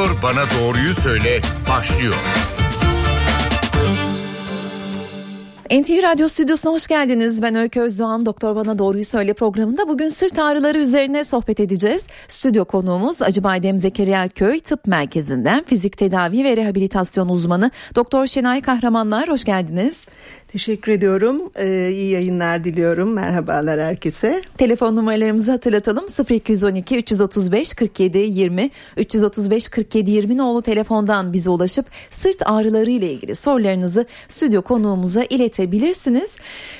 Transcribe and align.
Doktor 0.00 0.22
Bana 0.22 0.44
Doğruyu 0.60 0.94
Söyle 0.94 1.40
başlıyor. 1.68 2.14
NTV 5.70 6.02
Radyo 6.02 6.28
Stüdyosu'na 6.28 6.72
hoş 6.72 6.86
geldiniz. 6.88 7.42
Ben 7.42 7.54
Öykü 7.54 7.80
Özdoğan. 7.80 8.26
Doktor 8.26 8.56
Bana 8.56 8.78
Doğruyu 8.78 9.04
Söyle 9.04 9.34
programında 9.34 9.88
bugün 9.88 10.08
sırt 10.08 10.38
ağrıları 10.38 10.78
üzerine 10.78 11.24
sohbet 11.24 11.60
edeceğiz. 11.60 12.06
Stüdyo 12.28 12.64
konuğumuz 12.64 13.22
Acıbadem 13.22 13.78
Zekeriya 13.78 14.28
Köy 14.28 14.60
Tıp 14.60 14.86
Merkezi'nden 14.86 15.64
fizik 15.64 15.98
tedavi 15.98 16.44
ve 16.44 16.56
rehabilitasyon 16.56 17.28
uzmanı 17.28 17.70
Doktor 17.94 18.26
Şenay 18.26 18.60
Kahramanlar. 18.60 19.28
Hoş 19.28 19.44
geldiniz. 19.44 20.06
Teşekkür 20.52 20.92
ediyorum. 20.92 21.52
Ee, 21.56 21.90
iyi 21.92 22.10
yayınlar 22.10 22.64
diliyorum. 22.64 23.12
Merhabalar 23.12 23.80
herkese. 23.80 24.42
Telefon 24.58 24.96
numaralarımızı 24.96 25.52
hatırlatalım. 25.52 26.06
0212 26.30 26.98
335 26.98 27.74
47 27.74 28.18
20 28.18 28.70
335 28.96 29.68
47 29.68 30.10
20 30.10 30.36
nolu 30.36 30.62
telefondan 30.62 31.32
bize 31.32 31.50
ulaşıp 31.50 31.86
sırt 32.10 32.42
ağrıları 32.44 32.90
ile 32.90 33.12
ilgili 33.12 33.34
sorularınızı 33.34 34.06
stüdyo 34.28 34.62
konuğumuza 34.62 35.24
iletebilirsiniz. 35.30 36.36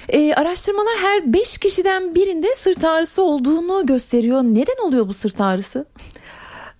Ee, 0.09 0.35
araştırmalar 0.35 0.97
her 1.03 1.33
5 1.33 1.59
kişiden 1.59 2.15
birinde 2.15 2.55
sırt 2.55 2.85
ağrısı 2.85 3.23
olduğunu 3.23 3.87
gösteriyor. 3.87 4.43
Neden 4.43 4.87
oluyor 4.87 5.09
bu 5.09 5.15
sırt 5.15 5.41
ağrısı? 5.41 5.85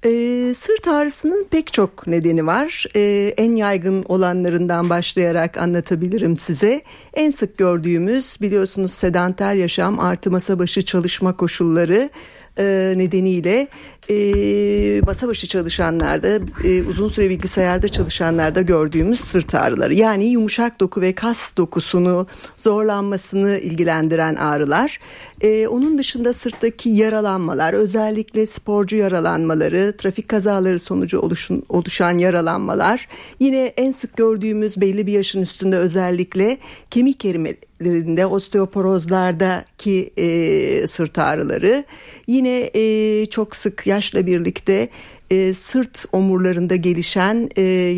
E, 0.05 0.55
sırt 0.57 0.89
ağrısının 0.89 1.47
pek 1.51 1.73
çok 1.73 2.07
nedeni 2.07 2.47
var. 2.47 2.87
E, 2.97 3.35
en 3.37 3.57
yaygın 3.57 4.05
olanlarından 4.09 4.91
başlayarak 4.91 5.57
anlatabilirim 5.57 6.37
size. 6.37 6.83
En 7.15 7.31
sık 7.31 7.59
gördüğümüz 7.59 8.37
biliyorsunuz 8.41 8.93
sedanter 8.93 9.55
yaşam 9.55 10.01
artı 10.01 10.31
masa 10.31 10.59
başı 10.59 10.83
çalışma 10.83 11.37
koşulları 11.37 12.11
e, 12.59 12.95
nedeniyle 12.97 13.69
e, 14.11 15.01
masa 15.07 15.29
başı 15.29 15.47
çalışanlarda 15.49 16.29
e, 16.65 16.83
uzun 16.83 17.09
süre 17.09 17.31
bilgisayarda 17.31 17.89
çalışanlarda 17.89 18.63
gördüğümüz 18.63 19.21
sırt 19.21 19.55
ağrıları 19.55 19.95
yani 19.95 20.25
yumuşak 20.25 20.81
doku 20.81 21.01
ve 21.01 21.13
kas 21.13 21.57
dokusunu 21.57 22.27
zorlanmasını 22.59 23.59
ilgilendiren 23.59 24.35
ağrılar. 24.35 25.01
E, 25.41 25.67
onun 25.67 25.99
dışında 25.99 26.33
sırttaki 26.33 26.89
yaralanmalar 26.89 27.73
özellikle 27.73 28.47
sporcu 28.47 28.97
yaralanmaları 28.97 29.97
trafik 29.97 30.29
kazaları 30.29 30.81
sonucu 30.81 31.21
oluşun, 31.21 31.63
oluşan 31.69 32.19
yaralanmalar 32.19 33.09
yine 33.41 33.73
en 33.77 33.93
sık 33.93 34.17
gördüğümüz 34.17 34.81
belli 34.81 35.07
bir 35.07 35.13
yaşın 35.13 35.43
üstünde 35.43 35.77
özellikle 35.77 36.59
kemik 36.91 37.19
erimelerinde 37.81 38.27
osteoporozlardaki 38.27 40.11
e, 40.17 40.87
sırt 40.87 41.19
ağrıları 41.19 41.85
yine 42.27 42.71
e, 42.75 43.27
çok 43.27 43.57
sık 43.57 43.87
yaşla 43.87 44.27
birlikte 44.27 44.89
e, 45.31 45.55
sırt 45.55 46.05
omurlarında 46.13 46.77
gelişen 46.77 47.51
e, 47.59 47.95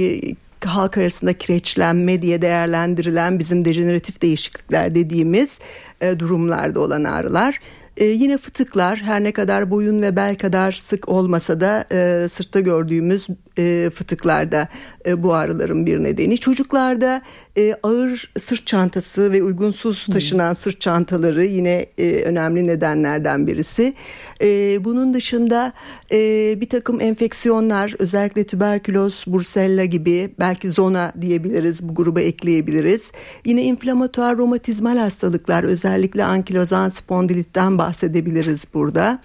halk 0.64 0.98
arasında 0.98 1.32
kireçlenme 1.32 2.22
diye 2.22 2.42
değerlendirilen 2.42 3.38
bizim 3.38 3.64
dejeneratif 3.64 4.22
değişiklikler 4.22 4.94
dediğimiz 4.94 5.58
e, 6.00 6.18
durumlarda 6.18 6.80
olan 6.80 7.04
ağrılar. 7.04 7.60
E, 7.96 8.04
yine 8.04 8.38
fıtıklar 8.38 8.98
her 8.98 9.24
ne 9.24 9.32
kadar 9.32 9.70
boyun 9.70 10.02
ve 10.02 10.16
bel 10.16 10.34
kadar 10.34 10.72
sık 10.72 11.08
olmasa 11.08 11.60
da 11.60 11.84
e, 11.92 12.28
sırtta 12.28 12.60
gördüğümüz 12.60 13.26
e, 13.58 13.90
fıtıklarda 13.94 14.68
e, 15.06 15.22
bu 15.22 15.34
ağrıların 15.34 15.86
bir 15.86 15.98
nedeni. 16.04 16.38
Çocuklarda 16.38 17.22
e, 17.58 17.74
ağır 17.82 18.32
sırt 18.38 18.66
çantası 18.66 19.32
ve 19.32 19.42
uygunsuz 19.42 20.06
taşınan 20.06 20.48
hmm. 20.48 20.56
sırt 20.56 20.80
çantaları 20.80 21.44
yine 21.44 21.86
e, 21.98 22.22
önemli 22.22 22.66
nedenlerden 22.66 23.46
birisi. 23.46 23.94
E, 24.42 24.84
bunun 24.84 25.14
dışında 25.14 25.72
e, 26.12 26.18
bir 26.60 26.68
takım 26.68 27.00
enfeksiyonlar 27.00 27.94
özellikle 27.98 28.44
tüberküloz, 28.44 29.24
bursella 29.26 29.84
gibi 29.84 30.30
belki 30.38 30.70
zona 30.70 31.12
diyebiliriz 31.20 31.88
bu 31.88 31.94
gruba 31.94 32.20
ekleyebiliriz. 32.20 33.12
Yine 33.44 33.62
inflamatuar 33.62 34.36
romatizmal 34.36 34.96
hastalıklar 34.96 35.64
özellikle 35.64 36.24
ankilozan 36.24 36.88
spondilitten 36.88 37.78
bahsedebiliriz 37.78 38.66
burada. 38.74 39.22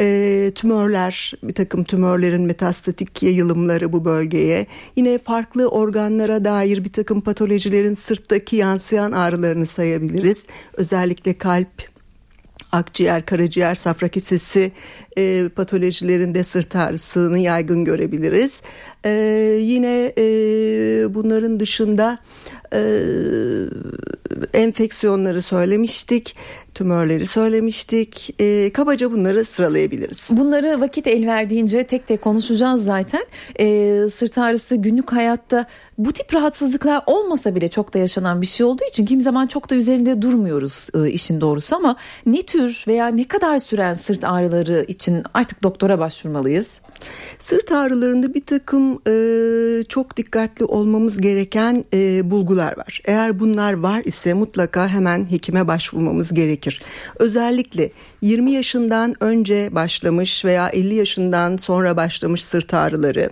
E, 0.00 0.50
tümörler, 0.54 1.32
bir 1.42 1.54
takım 1.54 1.84
tümörlerin 1.84 2.42
metastatik 2.42 3.22
yayılımları 3.22 3.92
bu 3.92 4.04
bölgeye. 4.04 4.66
Yine 4.96 5.18
farklı 5.18 5.68
organlara 5.68 6.44
dair 6.44 6.84
bir 6.84 6.92
takım 6.92 7.20
patolojilerin 7.20 7.94
sırttaki 7.94 8.56
yansıyan 8.56 9.12
ağrılarını 9.12 9.66
sayabiliriz. 9.66 10.46
Özellikle 10.72 11.38
kalp, 11.38 11.92
akciğer, 12.72 13.26
karaciğer, 13.26 13.74
safra 13.74 14.08
kesesi 14.08 14.72
e, 15.18 15.48
patolojilerinde 15.56 16.44
sırt 16.44 16.76
ağrısını 16.76 17.38
yaygın 17.38 17.84
görebiliriz. 17.84 18.62
E, 19.04 19.10
yine 19.60 20.12
e, 20.18 20.24
bunların 21.14 21.60
dışında 21.60 22.18
e, 22.74 22.80
enfeksiyonları 24.54 25.42
söylemiştik, 25.42 26.36
tümörleri 26.74 27.26
söylemiştik. 27.26 28.34
E, 28.40 28.72
kabaca 28.72 29.12
bunları 29.12 29.44
sıralayabiliriz. 29.44 30.28
Bunları 30.32 30.80
vakit 30.80 31.06
el 31.06 31.26
verdiğince 31.26 31.84
tek 31.84 32.06
tek 32.06 32.22
konuşacağız 32.22 32.84
zaten. 32.84 33.26
E, 33.60 34.08
sırt 34.08 34.38
ağrısı 34.38 34.76
günlük 34.76 35.12
hayatta 35.12 35.66
bu 35.98 36.12
tip 36.12 36.34
rahatsızlıklar 36.34 37.02
olmasa 37.06 37.54
bile 37.54 37.68
çok 37.68 37.94
da 37.94 37.98
yaşanan 37.98 38.40
bir 38.40 38.46
şey 38.46 38.66
olduğu 38.66 38.84
için 38.88 39.06
kim 39.06 39.20
zaman 39.20 39.46
çok 39.46 39.70
da 39.70 39.74
üzerinde 39.74 40.22
durmuyoruz 40.22 40.84
e, 40.94 41.10
işin 41.10 41.40
doğrusu 41.40 41.76
ama 41.76 41.96
ne 42.26 42.42
tür 42.42 42.84
veya 42.88 43.06
ne 43.06 43.28
kadar 43.28 43.58
süren 43.58 43.94
sırt 43.94 44.24
ağrıları 44.24 44.84
için 44.88 45.22
artık 45.34 45.62
doktora 45.62 45.98
başvurmalıyız? 45.98 46.80
Sırt 47.38 47.72
ağrılarında 47.72 48.34
bir 48.34 48.46
takım 48.46 48.98
e, 49.08 49.84
çok 49.88 50.16
dikkatli 50.16 50.64
olmamız 50.64 51.20
gereken 51.20 51.84
e, 51.94 52.30
bulgular 52.30 52.78
var. 52.78 53.00
Eğer 53.04 53.40
bunlar 53.40 53.72
var 53.72 54.02
ise 54.04 54.34
mutlaka 54.34 54.88
hemen 54.88 55.30
hekime 55.30 55.68
başvurmamız 55.68 56.34
gerekir. 56.62 56.82
Özellikle 57.18 57.90
20 58.22 58.52
yaşından 58.52 59.14
önce 59.20 59.74
başlamış 59.74 60.44
veya 60.44 60.68
50 60.68 60.94
yaşından 60.94 61.56
sonra 61.56 61.96
başlamış 61.96 62.44
sırt 62.44 62.74
ağrıları, 62.74 63.30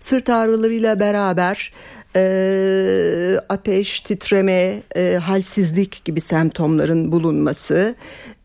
sırt 0.00 0.30
ağrılarıyla 0.30 1.00
beraber 1.00 1.72
e, 2.16 3.40
ateş, 3.48 4.00
titreme, 4.00 4.82
e, 4.96 5.14
halsizlik 5.14 6.04
gibi 6.04 6.20
semptomların 6.20 7.12
bulunması, 7.12 7.94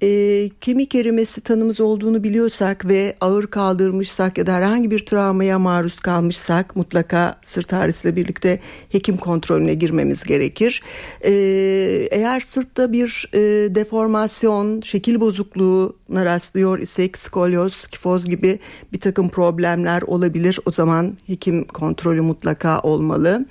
e, 0.04 0.50
kemik 0.62 0.96
erimesi 0.96 1.42
tanımız 1.42 1.80
olduğunu 1.80 2.24
biliyorsak 2.24 2.88
ve 2.88 3.16
ağır 3.22 3.48
kaldırmışsak 3.48 4.38
ya 4.38 4.48
da 4.48 4.54
herhangi 4.54 4.92
bir 4.92 5.06
travmaya 5.06 5.60
maruz 5.60 6.00
kalmışsak 6.00 6.76
mutlaka 6.76 7.40
sırt 7.42 7.74
ağrısıyla 7.74 8.16
birlikte 8.16 8.60
hekim 8.90 9.18
kontrolüne 9.18 9.74
girmemiz 9.74 10.24
gerekir. 10.24 10.82
E, 11.22 11.32
eğer 12.12 12.40
sırtta 12.40 12.92
bir 12.92 13.30
e, 13.34 13.40
deformasyon, 13.76 14.82
şekil 14.82 15.20
bozukluğuna 15.86 16.26
rastlıyor 16.26 16.80
isek 16.80 17.18
skolyoz, 17.18 17.88
kifoz 17.88 18.30
gibi 18.30 18.60
bir 18.94 19.00
takım 19.00 19.30
problemler 19.30 20.02
olabilir. 20.02 20.60
O 20.66 20.72
zaman 20.72 21.18
hekim 21.28 21.68
kontrolü 21.68 22.22
mutlaka 22.22 22.80
olmalı. 22.80 23.46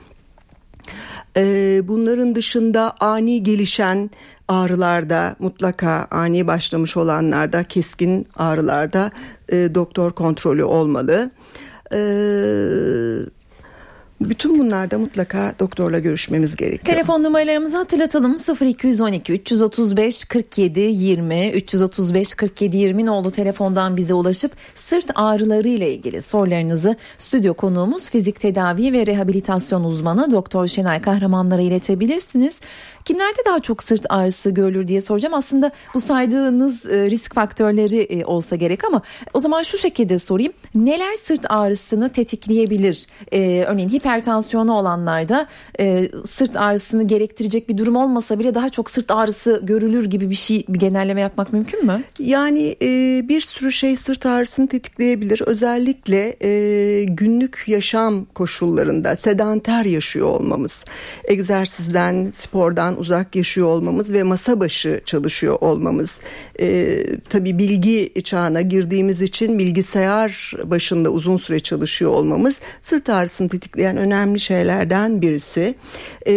Ee, 1.36 1.80
bunların 1.84 2.34
dışında 2.34 2.94
ani 3.00 3.42
gelişen 3.42 4.10
ağrılarda 4.48 5.36
mutlaka 5.38 6.08
ani 6.10 6.46
başlamış 6.46 6.96
olanlarda 6.96 7.64
keskin 7.64 8.26
ağrılarda 8.36 9.10
e, 9.48 9.74
doktor 9.74 10.12
kontrolü 10.12 10.64
olmalı. 10.64 11.30
Bütün 14.30 14.58
bunlarda 14.58 14.98
mutlaka 14.98 15.54
doktorla 15.58 15.98
görüşmemiz 15.98 16.56
gerekiyor. 16.56 16.94
Telefon 16.94 17.22
numaralarımızı 17.22 17.76
hatırlatalım 17.76 18.36
0212 18.60 19.32
335 19.32 20.24
47 20.24 20.80
20 20.80 21.50
335 21.50 22.34
47 22.34 22.76
20 22.76 23.10
oldu 23.10 23.30
telefondan 23.30 23.96
bize 23.96 24.14
ulaşıp 24.14 24.52
sırt 24.74 25.10
ağrıları 25.14 25.68
ile 25.68 25.94
ilgili 25.94 26.22
sorularınızı 26.22 26.96
stüdyo 27.18 27.54
konuğumuz 27.54 28.10
fizik 28.10 28.40
tedavi 28.40 28.92
ve 28.92 29.06
rehabilitasyon 29.06 29.84
uzmanı 29.84 30.30
Doktor 30.30 30.66
Şenay 30.66 31.00
Kahramanlara 31.00 31.62
iletebilirsiniz. 31.62 32.60
Kimlerde 33.04 33.38
daha 33.46 33.60
çok 33.60 33.82
sırt 33.82 34.06
ağrısı 34.08 34.50
görülür 34.50 34.88
diye 34.88 35.00
soracağım. 35.00 35.34
Aslında 35.34 35.70
bu 35.94 36.00
saydığınız 36.00 36.86
e, 36.86 37.10
risk 37.10 37.34
faktörleri 37.34 37.98
e, 37.98 38.24
olsa 38.24 38.56
gerek 38.56 38.84
ama 38.84 39.02
o 39.34 39.40
zaman 39.40 39.62
şu 39.62 39.78
şekilde 39.78 40.18
sorayım. 40.18 40.52
Neler 40.74 41.14
sırt 41.14 41.40
ağrısını 41.48 42.12
tetikleyebilir? 42.12 43.06
Ee, 43.32 43.64
örneğin 43.68 43.88
hiper 43.88 44.24
hipertansiyonu 44.24 44.72
olanlarda 44.72 45.46
e, 45.80 46.08
sırt 46.24 46.56
ağrısını 46.56 47.06
gerektirecek 47.06 47.68
bir 47.68 47.78
durum 47.78 47.96
olmasa 47.96 48.38
bile 48.38 48.54
daha 48.54 48.68
çok 48.68 48.90
sırt 48.90 49.10
ağrısı 49.10 49.60
görülür 49.62 50.06
gibi 50.06 50.30
bir 50.30 50.34
şey 50.34 50.64
bir 50.68 50.78
genelleme 50.78 51.20
yapmak 51.20 51.52
mümkün 51.52 51.86
mü? 51.86 52.02
Yani 52.18 52.76
e, 52.82 52.88
bir 53.28 53.40
sürü 53.40 53.72
şey 53.72 53.96
sırt 53.96 54.26
ağrısını 54.26 54.68
tetikleyebilir. 54.68 55.42
Özellikle 55.46 56.36
e, 56.42 57.04
günlük 57.04 57.64
yaşam 57.66 58.24
koşullarında 58.24 59.16
sedanter 59.16 59.84
yaşıyor 59.84 60.28
olmamız, 60.28 60.84
egzersizden, 61.24 62.30
spordan 62.30 62.93
uzak 62.94 63.36
yaşıyor 63.36 63.66
olmamız 63.66 64.12
ve 64.12 64.22
masa 64.22 64.60
başı 64.60 65.00
çalışıyor 65.04 65.58
olmamız. 65.60 66.20
E, 66.60 66.98
tabii 67.28 67.58
bilgi 67.58 68.22
çağına 68.24 68.60
girdiğimiz 68.60 69.20
için 69.22 69.58
bilgisayar 69.58 70.52
başında 70.64 71.10
uzun 71.10 71.36
süre 71.36 71.60
çalışıyor 71.60 72.10
olmamız 72.10 72.60
sırt 72.80 73.08
ağrısını 73.08 73.48
tetikleyen 73.48 73.96
önemli 73.96 74.40
şeylerden 74.40 75.22
birisi. 75.22 75.74
Ee, 76.26 76.32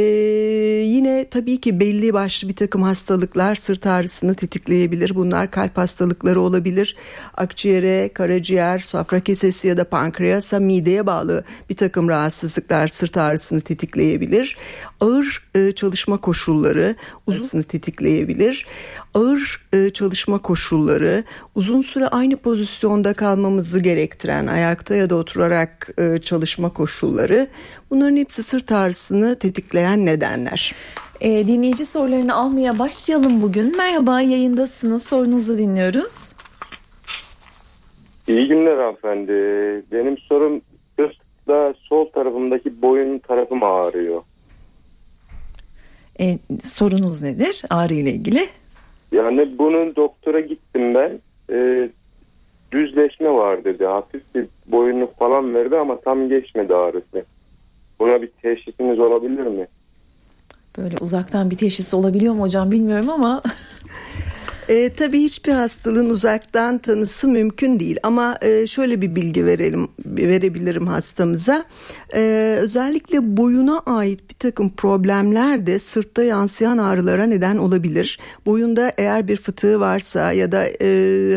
yine 0.86 1.26
tabii 1.32 1.62
ki 1.62 1.80
belli 1.80 2.14
başlı 2.14 2.48
bir 2.48 2.56
takım 2.56 2.82
hastalıklar 2.82 3.56
sırt 3.56 3.86
ağrısını 3.86 4.36
tetikleyebilir. 4.36 5.16
Bunlar 5.16 5.52
kalp 5.52 5.78
hastalıkları 5.78 6.42
olabilir. 6.42 6.96
Akciğere, 7.34 8.10
karaciğer, 8.14 8.80
safra 8.80 9.20
kesesi 9.20 9.68
ya 9.68 9.78
da 9.78 9.84
pankreasa 9.84 10.60
mideye 10.60 11.06
bağlı 11.06 11.44
bir 11.70 11.76
takım 11.76 12.10
rahatsızlıklar 12.10 12.88
sırt 12.88 13.18
ağrısını 13.18 13.62
tetikleyebilir. 13.62 14.58
Ağır 15.02 15.44
e, 15.56 15.72
çalışma 15.72 16.18
koşulları 16.18 16.47
uzun 17.28 17.62
tetikleyebilir. 17.62 18.66
Ağır 19.14 19.62
e, 19.74 19.90
çalışma 19.90 20.42
koşulları 20.42 21.24
uzun 21.56 21.82
süre 21.82 22.08
aynı 22.08 22.38
pozisyonda 22.38 23.14
kalmamızı 23.14 23.80
gerektiren 23.80 24.48
ayakta 24.48 24.96
ya 24.96 25.10
da 25.10 25.16
oturarak 25.16 25.90
e, 25.98 26.18
çalışma 26.18 26.74
koşulları 26.74 27.48
bunların 27.90 28.16
hepsi 28.18 28.44
sırt 28.44 28.72
ağrısını 28.72 29.40
tetikleyen 29.40 30.06
nedenler. 30.06 30.76
E, 31.22 31.48
dinleyici 31.48 31.86
sorularını 31.86 32.36
almaya 32.36 32.80
başlayalım 32.80 33.42
bugün. 33.42 33.78
Merhaba 33.78 34.22
yayındasınız 34.22 35.04
sorunuzu 35.04 35.58
dinliyoruz. 35.58 36.34
İyi 38.28 38.48
günler 38.48 38.78
hanımefendi. 38.78 39.32
Benim 39.92 40.18
sorum 40.18 40.62
sırtla 41.00 41.74
sol 41.90 42.06
tarafımdaki 42.06 42.82
boyun 42.82 43.20
tarafım 43.20 43.64
ağrıyor. 43.64 44.22
E, 46.20 46.40
sorunuz 46.64 47.22
nedir 47.22 47.62
ağrı 47.70 47.94
ile 47.94 48.12
ilgili? 48.12 48.48
Yani 49.12 49.58
bunun 49.58 49.96
doktora 49.96 50.40
gittim 50.40 50.96
ben. 50.96 51.20
E, 51.52 51.90
düzleşme 52.72 53.30
var 53.30 53.64
dedi. 53.64 53.86
Hafif 53.86 54.36
bir 54.36 54.46
boyunluk 54.68 55.18
falan 55.18 55.54
verdi 55.56 55.78
ama 55.78 56.00
tam 56.00 56.30
geçmedi 56.30 56.76
ağrısı. 56.76 57.26
Buna 58.00 58.22
bir 58.22 58.28
teşhisiniz 58.42 59.00
olabilir 59.00 59.48
mi? 59.48 59.68
Böyle 60.78 60.98
uzaktan 60.98 61.52
bir 61.52 61.58
teşhis 61.58 61.94
olabiliyor 61.94 62.34
mu 62.34 62.42
hocam 62.42 62.72
bilmiyorum 62.72 63.10
ama 63.10 63.42
E, 64.70 64.90
tabii 64.90 65.20
hiçbir 65.20 65.52
hastalığın 65.52 66.10
uzaktan 66.10 66.78
tanısı 66.78 67.28
mümkün 67.28 67.80
değil 67.80 67.98
ama 68.04 68.38
e, 68.42 68.68
şöyle 68.68 69.02
bir 69.02 69.16
bilgi 69.16 69.46
verelim 69.46 69.88
verebilirim 70.06 70.88
hastamıza. 70.88 71.66
E, 72.14 72.56
özellikle 72.60 73.38
boyuna 73.38 73.80
ait 73.80 74.30
bir 74.30 74.34
takım 74.34 74.70
problemler 74.70 75.68
de 75.68 75.80
sırtta 75.80 76.24
yansıyan 76.24 76.78
ağrılara 76.78 77.24
neden 77.26 77.58
olabilir. 77.58 78.20
Boyunda 78.46 78.92
eğer 78.98 79.28
bir 79.28 79.38
fıtığı 79.38 79.80
varsa 79.80 80.32
ya 80.32 80.52
da 80.52 80.68
e, 80.68 80.88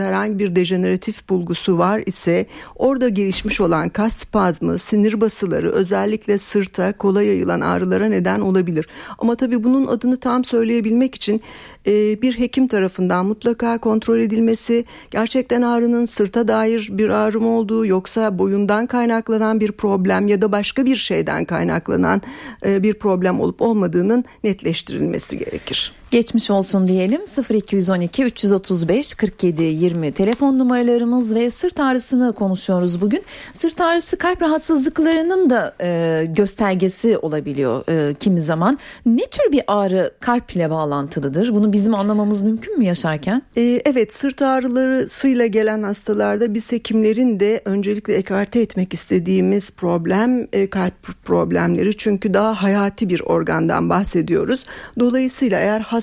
herhangi 0.00 0.38
bir 0.38 0.56
dejeneratif 0.56 1.29
bulgusu 1.29 1.79
var 1.79 2.03
ise 2.06 2.47
orada 2.76 3.09
gelişmiş 3.09 3.61
olan 3.61 3.88
kas 3.88 4.17
spazmı, 4.17 4.79
sinir 4.79 5.21
basıları 5.21 5.73
özellikle 5.73 6.38
sırta 6.38 6.93
kolay 6.93 7.26
yayılan 7.26 7.61
ağrılara 7.61 8.09
neden 8.09 8.41
olabilir. 8.41 8.88
Ama 9.19 9.35
tabii 9.35 9.65
bunun 9.65 9.87
adını 9.87 10.17
tam 10.17 10.44
söyleyebilmek 10.44 11.15
için 11.15 11.41
e, 11.87 12.23
bir 12.23 12.38
hekim 12.38 12.69
tarafından 12.69 13.20
mutlaka 13.23 13.79
kontrol 13.79 14.19
edilmesi, 14.19 14.85
gerçekten 15.11 15.63
ağrının 15.63 16.05
sırta 16.05 16.49
dair 16.49 16.89
bir 16.91 17.09
ağrım 17.09 17.47
olduğu 17.47 17.87
yoksa 17.87 18.39
boyundan 18.39 18.87
kaynaklanan 18.87 19.61
bir 19.61 19.73
problem 19.73 20.29
ya 20.29 20.43
da 20.43 20.53
başka 20.53 20.85
bir 20.85 20.97
şeyden 20.97 21.45
kaynaklanan 21.45 22.23
e, 22.67 22.83
bir 22.83 22.95
problem 22.95 23.41
olup 23.41 23.63
olmadığının 23.63 24.25
netleştirilmesi 24.45 25.39
gerekir. 25.39 26.00
Geçmiş 26.11 26.51
olsun 26.51 26.89
diyelim 26.89 27.21
0212 27.51 28.25
335 28.25 29.15
47 29.15 29.62
20 29.62 30.12
telefon 30.12 30.59
numaralarımız 30.59 31.35
ve 31.35 31.51
sırt 31.51 31.81
ağrısını 31.81 32.33
konuşuyoruz 32.33 33.01
bugün. 33.01 33.23
Sırt 33.53 33.81
ağrısı 33.81 34.17
kalp 34.17 34.43
rahatsızlıklarının 34.43 35.51
da 35.51 35.75
e, 35.81 36.25
göstergesi 36.29 37.19
olabiliyor 37.19 37.85
e, 37.89 38.15
kimi 38.15 38.41
zaman. 38.41 38.79
Ne 39.07 39.27
tür 39.27 39.53
bir 39.53 39.62
ağrı 39.67 40.15
kalp 40.21 40.57
ile 40.57 40.71
bağlantılıdır? 40.71 41.55
Bunu 41.55 41.73
bizim 41.73 41.95
anlamamız 41.95 42.43
mümkün 42.43 42.79
mü 42.79 42.85
yaşarken? 42.85 43.43
E, 43.57 43.62
evet 43.85 44.12
sırt 44.12 44.43
ağrılarıyla 44.43 45.47
gelen 45.47 45.83
hastalarda 45.83 46.55
biz 46.55 46.73
hekimlerin 46.73 47.41
de 47.41 47.62
öncelikle 47.65 48.15
ekarte 48.15 48.61
etmek 48.61 48.95
istediğimiz 48.95 49.71
problem 49.71 50.49
e, 50.53 50.71
kalp 50.71 51.25
problemleri. 51.25 51.97
Çünkü 51.97 52.35
daha 52.35 52.62
hayati 52.62 53.09
bir 53.09 53.21
organdan 53.21 53.91
bahsediyoruz. 53.91 54.65
Dolayısıyla 54.99 55.61
eğer 55.61 55.81
hasta 55.81 56.00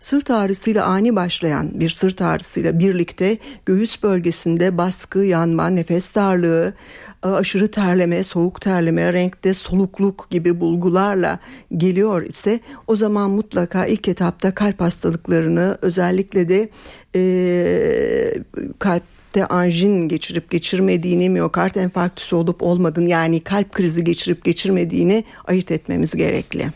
sırt 0.00 0.30
ağrısıyla 0.30 0.84
ani 0.84 1.16
başlayan 1.16 1.80
bir 1.80 1.90
sırt 1.90 2.22
ağrısıyla 2.22 2.78
birlikte 2.78 3.38
göğüs 3.66 4.02
bölgesinde 4.02 4.78
baskı, 4.78 5.18
yanma, 5.18 5.66
nefes 5.66 6.14
darlığı, 6.14 6.74
aşırı 7.22 7.68
terleme, 7.68 8.24
soğuk 8.24 8.60
terleme, 8.60 9.12
renkte 9.12 9.54
solukluk 9.54 10.30
gibi 10.30 10.60
bulgularla 10.60 11.38
geliyor 11.76 12.22
ise 12.22 12.60
o 12.86 12.96
zaman 12.96 13.30
mutlaka 13.30 13.86
ilk 13.86 14.08
etapta 14.08 14.54
kalp 14.54 14.80
hastalıklarını 14.80 15.78
özellikle 15.82 16.48
de 16.48 16.68
e, 17.14 18.34
kalpte 18.78 19.46
anjin 19.46 20.08
geçirip 20.08 20.50
geçirmediğini, 20.50 21.30
miyokard 21.30 21.74
enfarktüsü 21.74 22.36
olup 22.36 22.62
olmadığını 22.62 23.08
yani 23.08 23.40
kalp 23.40 23.72
krizi 23.72 24.04
geçirip 24.04 24.44
geçirmediğini 24.44 25.24
ayırt 25.46 25.70
etmemiz 25.70 26.16
gerekli. 26.16 26.66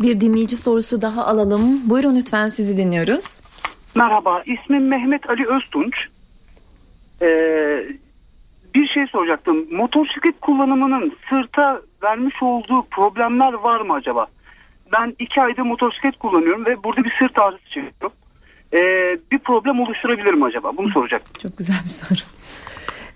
Bir 0.00 0.20
dinleyici 0.20 0.56
sorusu 0.56 1.02
daha 1.02 1.26
alalım. 1.26 1.90
Buyurun 1.90 2.16
lütfen 2.16 2.48
sizi 2.48 2.76
dinliyoruz. 2.76 3.40
Merhaba, 3.94 4.42
ismim 4.46 4.88
Mehmet 4.88 5.30
Ali 5.30 5.46
Öztunç. 5.46 5.94
Ee, 7.22 7.86
bir 8.74 8.88
şey 8.88 9.06
soracaktım. 9.06 9.66
Motosiklet 9.70 10.40
kullanımının 10.40 11.16
sırta 11.28 11.82
vermiş 12.02 12.42
olduğu 12.42 12.82
problemler 12.90 13.52
var 13.52 13.80
mı 13.80 13.94
acaba? 13.94 14.26
Ben 14.92 15.16
iki 15.18 15.40
ayda 15.42 15.64
motosiklet 15.64 16.18
kullanıyorum 16.18 16.66
ve 16.66 16.84
burada 16.84 17.04
bir 17.04 17.12
sırt 17.18 17.38
ağrısı 17.38 17.64
çekiyorum. 17.64 18.12
Ee, 18.74 19.18
bir 19.32 19.38
problem 19.38 19.80
oluşturabilir 19.80 20.34
mi 20.34 20.44
acaba? 20.44 20.76
Bunu 20.76 20.90
soracaktım. 20.90 21.32
Çok 21.42 21.58
güzel 21.58 21.76
bir 21.84 21.88
soru. 21.88 22.18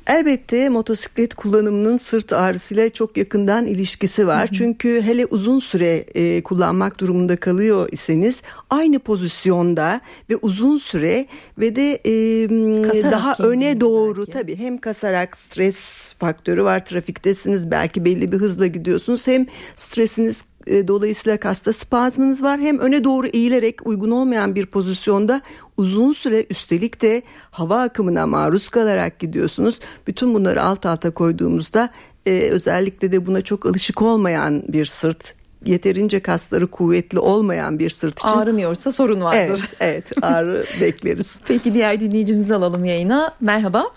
Elbette 0.07 0.69
motosiklet 0.69 1.35
kullanımının 1.35 1.97
sırt 1.97 2.33
ağrısıyla 2.33 2.89
çok 2.89 3.17
yakından 3.17 3.67
ilişkisi 3.67 4.27
var. 4.27 4.47
Hı 4.47 4.51
hı. 4.51 4.53
Çünkü 4.53 5.03
hele 5.03 5.27
uzun 5.27 5.61
süre 5.61 6.05
e, 6.15 6.43
kullanmak 6.43 7.01
durumunda 7.01 7.37
kalıyor 7.37 7.89
iseniz 7.93 8.43
aynı 8.71 8.99
pozisyonda 8.99 10.01
ve 10.31 10.37
uzun 10.37 10.79
süre 10.79 11.27
ve 11.59 11.77
de 11.77 12.01
e, 12.05 13.13
daha 13.13 13.35
öne 13.39 13.81
doğru 13.81 14.19
belki. 14.19 14.33
tabii 14.33 14.57
hem 14.57 14.79
kasarak 14.79 15.37
stres 15.37 16.13
faktörü 16.19 16.65
var 16.65 16.85
trafiktesiniz 16.85 17.71
belki 17.71 18.05
belli 18.05 18.33
bir 18.33 18.37
hızla 18.37 18.67
gidiyorsunuz 18.67 19.27
hem 19.27 19.47
stresiniz 19.77 20.45
e, 20.67 20.89
dolayısıyla 20.89 21.39
kasta 21.39 21.73
spazmınız 21.73 22.43
var. 22.43 22.61
Hem 22.61 22.79
öne 22.79 23.05
doğru 23.05 23.27
eğilerek 23.27 23.87
uygun 23.87 24.11
olmayan 24.11 24.55
bir 24.55 24.67
pozisyonda 24.67 25.41
uzun 25.77 26.13
süre 26.13 26.47
üstelik 26.51 27.03
de 27.03 27.23
hava 27.51 27.83
akımına 27.83 28.27
maruz 28.27 28.69
kalarak 28.69 29.19
gidiyorsunuz. 29.19 29.81
Bütün 30.07 30.35
bunları 30.35 30.63
alt 30.63 30.87
alta 30.87 31.11
koyduğumuzda 31.11 31.91
e, 32.27 32.49
özellikle 32.51 33.13
de 33.13 33.27
buna 33.27 33.41
çok 33.41 33.67
alışık 33.67 34.03
olmayan 34.03 34.63
bir 34.69 34.85
sırt 34.85 35.35
yeterince 35.65 36.21
kasları 36.21 36.67
kuvvetli 36.67 37.19
olmayan 37.19 37.79
bir 37.79 37.91
sırt 37.91 38.19
için. 38.19 38.29
Ağrımıyorsa 38.29 38.93
sorun 38.93 39.21
vardır. 39.21 39.41
Evet, 39.41 39.75
evet 39.81 40.13
ağrı 40.23 40.65
bekleriz. 40.81 41.41
Peki 41.47 41.75
diğer 41.75 42.01
dinleyicimizi 42.01 42.55
alalım 42.55 42.85
yayına. 42.85 43.35
Merhaba. 43.41 43.91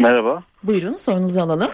Merhaba. 0.00 0.42
Buyurun 0.62 0.96
sorunuzu 0.96 1.40
alalım. 1.40 1.70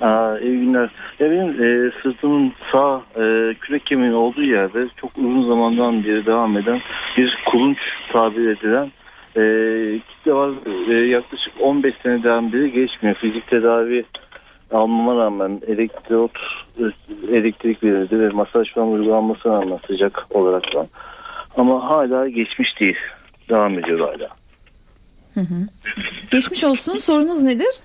Aa, 0.00 0.38
iyi 0.38 0.60
günler. 0.60 0.90
Ya 1.18 1.30
benim 1.30 1.64
e, 1.64 1.90
sırtımın 2.02 2.52
sağ 2.72 3.02
e, 3.16 3.54
kürek 3.60 3.86
kemiği 3.86 4.12
olduğu 4.12 4.42
yerde 4.42 4.88
çok 4.96 5.18
uzun 5.18 5.48
zamandan 5.48 6.04
beri 6.04 6.26
devam 6.26 6.56
eden 6.56 6.80
bir 7.16 7.38
kulunç 7.46 7.78
tabir 8.12 8.48
edilen 8.48 8.90
e, 9.36 9.42
kitle 10.08 10.32
var. 10.32 10.50
E, 10.90 11.08
yaklaşık 11.08 11.52
15 11.60 11.94
seneden 12.02 12.52
beri 12.52 12.72
geçmiyor. 12.72 13.16
Fizik 13.16 13.46
tedavi 13.46 14.04
almama 14.70 15.24
rağmen 15.24 15.60
elektrot 15.66 16.32
elektrik 17.32 17.84
verildi 17.84 18.20
ve 18.20 18.28
masaj 18.28 18.74
falan 18.74 18.88
uygulanmasına 18.92 19.52
rağmen 19.52 19.78
sıcak 19.86 20.26
olarak 20.30 20.74
da. 20.74 20.86
Ama 21.56 21.90
hala 21.90 22.28
geçmiş 22.28 22.80
değil. 22.80 22.96
Devam 23.48 23.78
ediyor 23.78 24.00
hala. 24.00 24.28
Hı 25.34 25.40
hı. 25.40 25.68
Geçmiş 26.30 26.64
olsun. 26.64 26.96
Sorunuz 26.96 27.42
nedir? 27.42 27.80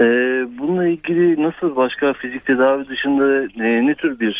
Ee, 0.00 0.04
bununla 0.58 0.86
ilgili 0.86 1.42
nasıl 1.42 1.76
başka 1.76 2.12
fizik 2.12 2.46
tedavi 2.46 2.88
dışında 2.88 3.42
e, 3.64 3.86
ne 3.86 3.94
tür 3.94 4.20
bir 4.20 4.36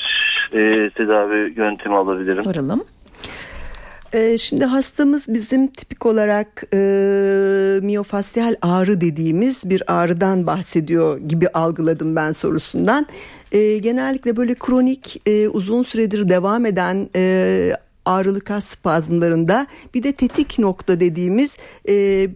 e, 0.53 0.91
tedavi 0.91 1.55
yöntemi 1.57 1.97
alabilirim? 1.97 2.45
Soralım. 2.45 2.85
Ee, 4.15 4.39
şimdi 4.39 4.65
hastamız 4.65 5.27
bizim 5.29 5.67
tipik 5.67 6.07
olarak 6.07 6.65
e, 6.75 6.79
miyofasyal 7.83 8.55
ağrı 8.63 9.01
dediğimiz 9.01 9.71
bir 9.71 9.83
ağrıdan 9.87 10.47
bahsediyor 10.47 11.19
gibi 11.19 11.49
algıladım 11.49 12.17
ben 12.17 12.33
sorusundan. 12.33 13.07
E, 13.53 13.79
genellikle 13.79 14.37
böyle 14.37 14.55
kronik 14.55 15.23
e, 15.27 15.49
uzun 15.49 15.83
süredir 15.83 16.29
devam 16.29 16.67
eden 16.67 17.09
e, 17.17 17.73
ağrılı 18.05 18.41
kas 18.41 18.65
spazmlarında 18.65 19.67
bir 19.95 20.03
de 20.03 20.13
tetik 20.13 20.59
nokta 20.59 21.01
dediğimiz 21.01 21.59
e, 21.89 22.27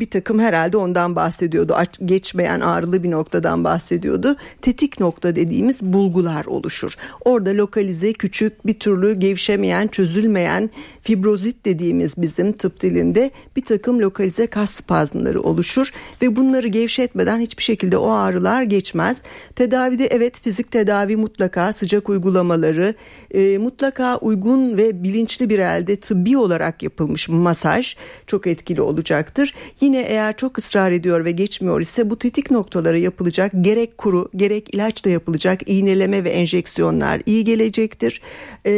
bir 0.00 0.10
takım 0.10 0.38
herhalde 0.38 0.76
ondan 0.76 1.16
bahsediyordu. 1.16 1.76
Geçmeyen 2.04 2.60
ağrılı 2.60 3.02
bir 3.02 3.10
noktadan 3.10 3.64
bahsediyordu. 3.64 4.36
Tetik 4.62 5.00
nokta 5.00 5.36
dediğimiz 5.36 5.82
bulgular 5.82 6.44
oluşur. 6.46 6.94
Orada 7.24 7.50
lokalize 7.50 8.12
küçük 8.12 8.66
bir 8.66 8.78
türlü 8.78 9.14
gevşemeyen, 9.14 9.88
çözülmeyen 9.88 10.70
fibrozit 11.02 11.64
dediğimiz 11.64 12.14
bizim 12.16 12.52
tıp 12.52 12.80
dilinde 12.80 13.30
bir 13.56 13.64
takım 13.64 14.00
lokalize 14.00 14.46
kas 14.46 14.70
spazmları 14.70 15.42
oluşur 15.42 15.90
ve 16.22 16.36
bunları 16.36 16.68
gevşetmeden 16.68 17.40
hiçbir 17.40 17.62
şekilde 17.62 17.98
o 17.98 18.10
ağrılar 18.10 18.62
geçmez. 18.62 19.22
Tedavide 19.54 20.06
evet 20.06 20.40
fizik 20.40 20.70
tedavi 20.70 21.16
mutlaka 21.16 21.72
sıcak 21.72 22.08
uygulamaları 22.08 22.94
e, 23.30 23.58
mutlaka 23.58 24.16
uygun 24.16 24.76
ve 24.76 25.02
bilinçli 25.02 25.50
bir 25.50 25.58
elde 25.58 25.96
tıbbi 25.96 26.38
olarak 26.38 26.82
yapılmış 26.82 27.28
masaj 27.28 27.96
çok 28.26 28.46
etkili 28.46 28.80
olacaktır. 28.80 29.54
Yine 29.80 29.85
eğer 29.92 30.36
çok 30.36 30.58
ısrar 30.58 30.90
ediyor 30.90 31.24
ve 31.24 31.30
geçmiyor 31.30 31.80
ise 31.80 32.10
bu 32.10 32.18
tetik 32.18 32.50
noktalara 32.50 32.98
yapılacak 32.98 33.52
gerek 33.60 33.98
kuru 33.98 34.28
gerek 34.36 34.74
ilaçla 34.74 35.10
yapılacak 35.10 35.60
iğneleme 35.66 36.24
ve 36.24 36.30
enjeksiyonlar 36.30 37.22
iyi 37.26 37.44
gelecektir. 37.44 38.20
Ee, 38.66 38.72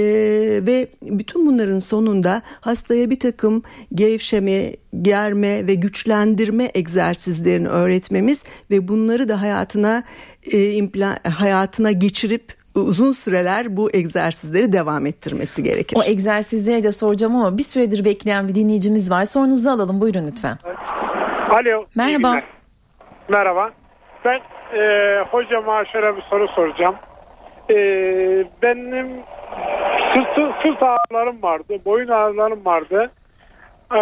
ve 0.66 0.88
bütün 1.02 1.46
bunların 1.46 1.78
sonunda 1.78 2.42
hastaya 2.60 3.10
bir 3.10 3.20
takım 3.20 3.62
gevşeme, 3.94 4.72
germe 5.02 5.66
ve 5.66 5.74
güçlendirme 5.74 6.70
egzersizlerini 6.74 7.68
öğretmemiz 7.68 8.44
ve 8.70 8.88
bunları 8.88 9.28
da 9.28 9.40
hayatına 9.40 10.02
e, 10.52 10.70
impla, 10.70 11.16
hayatına 11.38 11.92
geçirip 11.92 12.58
uzun 12.74 13.12
süreler 13.12 13.76
bu 13.76 13.90
egzersizleri 13.92 14.72
devam 14.72 15.06
ettirmesi 15.06 15.62
gerekir. 15.62 15.98
O 16.00 16.02
egzersizleri 16.02 16.82
de 16.82 16.92
soracağım 16.92 17.36
ama 17.36 17.58
bir 17.58 17.62
süredir 17.62 18.04
bekleyen 18.04 18.48
bir 18.48 18.54
dinleyicimiz 18.54 19.10
var. 19.10 19.24
Sorunuzu 19.24 19.70
alalım 19.70 20.00
buyurun 20.00 20.26
lütfen. 20.26 20.58
Alo. 21.50 21.84
Merhaba. 21.94 22.40
Merhaba. 23.28 23.70
Ben 24.24 24.40
e, 24.78 25.20
hocama 25.30 25.84
şöyle 25.84 26.16
bir 26.16 26.22
soru 26.22 26.48
soracağım. 26.48 26.94
E, 27.70 27.74
benim 28.62 29.08
sırt, 30.14 30.62
sırt 30.62 30.82
ağrılarım 30.82 31.42
vardı, 31.42 31.76
boyun 31.84 32.08
ağrılarım 32.08 32.64
vardı. 32.64 33.10
E, 33.94 33.98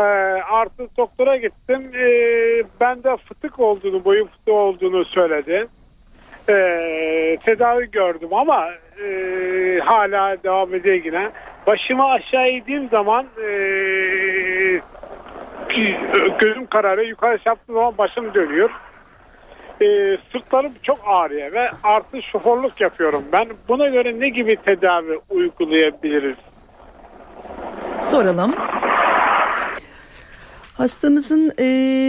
artı 0.51 0.89
doktora 0.97 1.37
gittim. 1.37 1.91
E, 1.95 2.07
bende 2.81 3.17
fıtık 3.17 3.61
olduğunu, 3.61 4.05
boyun 4.05 4.27
fıtığı 4.27 4.53
olduğunu 4.53 5.05
söyledi 5.05 5.69
e, 6.49 7.37
tedavi 7.45 7.91
gördüm 7.91 8.29
ama 8.33 8.69
e, 9.05 9.09
hala 9.85 10.43
devam 10.45 10.75
ediyor 10.75 11.05
yine. 11.05 11.31
Başımı 11.67 12.05
aşağı 12.05 12.49
indiğim 12.49 12.89
zaman 12.89 13.27
e, 13.39 13.49
gözüm 16.39 16.67
kararıyor. 16.67 17.09
Yukarı 17.09 17.39
yaptığım 17.47 17.75
zaman 17.75 17.99
başım 17.99 18.35
dönüyor. 18.35 18.71
E, 19.81 19.87
sırtlarım 20.33 20.73
çok 20.83 20.99
ağrıyor 21.07 21.53
ve 21.53 21.71
artı 21.83 22.23
şoförlük 22.23 22.81
yapıyorum 22.81 23.23
ben. 23.33 23.49
Buna 23.69 23.89
göre 23.89 24.21
ne 24.21 24.29
gibi 24.29 24.57
tedavi 24.57 25.19
uygulayabiliriz? 25.31 26.37
Soralım. 28.01 28.55
Hastamızın 30.77 31.53
e, 31.61 31.65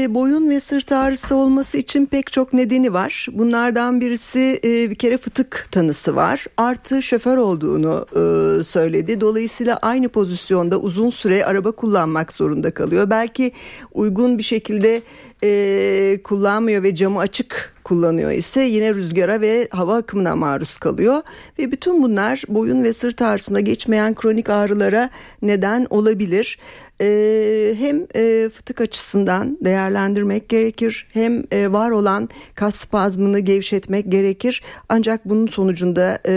boyun 0.09 0.49
ve 0.49 0.59
sırt 0.59 0.91
ağrısı 0.91 1.35
olması 1.35 1.77
için 1.77 2.05
pek 2.05 2.31
çok 2.31 2.53
nedeni 2.53 2.93
var. 2.93 3.27
Bunlardan 3.31 4.01
birisi 4.01 4.59
e, 4.63 4.89
bir 4.89 4.95
kere 4.95 5.17
fıtık 5.17 5.67
tanısı 5.71 6.15
var. 6.15 6.45
Artı 6.57 7.03
şoför 7.03 7.37
olduğunu 7.37 8.05
e, 8.11 8.63
söyledi. 8.63 9.21
Dolayısıyla 9.21 9.77
aynı 9.77 10.09
pozisyonda 10.09 10.79
uzun 10.79 11.09
süre 11.09 11.45
araba 11.45 11.71
kullanmak 11.71 12.33
zorunda 12.33 12.71
kalıyor. 12.71 13.09
Belki 13.09 13.51
uygun 13.93 14.37
bir 14.37 14.43
şekilde 14.43 15.01
e, 15.43 16.19
kullanmıyor 16.23 16.83
ve 16.83 16.95
camı 16.95 17.19
açık 17.19 17.77
kullanıyor 17.87 18.31
ise 18.31 18.61
yine 18.61 18.93
rüzgara 18.93 19.41
ve 19.41 19.67
hava 19.71 19.97
akımına 19.97 20.35
maruz 20.35 20.77
kalıyor 20.77 21.21
ve 21.59 21.71
bütün 21.71 22.03
bunlar 22.03 22.43
boyun 22.47 22.83
ve 22.83 22.93
sırt 22.93 23.21
ağrısına 23.21 23.59
geçmeyen 23.59 24.15
kronik 24.15 24.49
ağrılara 24.49 25.09
neden 25.41 25.87
olabilir. 25.89 26.59
Ee, 27.01 27.75
hem 27.79 28.07
e, 28.15 28.49
fıtık 28.49 28.81
açısından 28.81 29.57
değerlendirmek 29.61 30.49
gerekir 30.49 31.07
hem 31.13 31.43
e, 31.51 31.71
var 31.71 31.91
olan 31.91 32.29
kas 32.55 32.75
spazmını 32.75 33.39
gevşetmek 33.39 34.11
gerekir 34.11 34.63
ancak 34.89 35.25
bunun 35.25 35.47
sonucunda 35.47 36.19
e, 36.25 36.33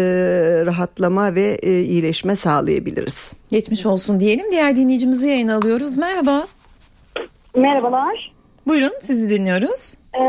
rahatlama 0.66 1.35
ve 1.35 1.59
e, 1.62 1.80
iyileşme 1.80 2.37
sağlayabiliriz. 2.37 3.37
Geçmiş 3.49 3.87
olsun 3.87 4.21
diyelim 4.21 4.50
diğer 4.50 4.76
dinleyicimizi 4.76 5.28
yayın 5.28 5.49
alıyoruz 5.49 5.99
merhaba. 5.99 6.47
Merhabalar. 7.57 8.39
Buyurun 8.70 8.98
sizi 8.98 9.30
dinliyoruz. 9.30 9.94
Ee, 10.14 10.20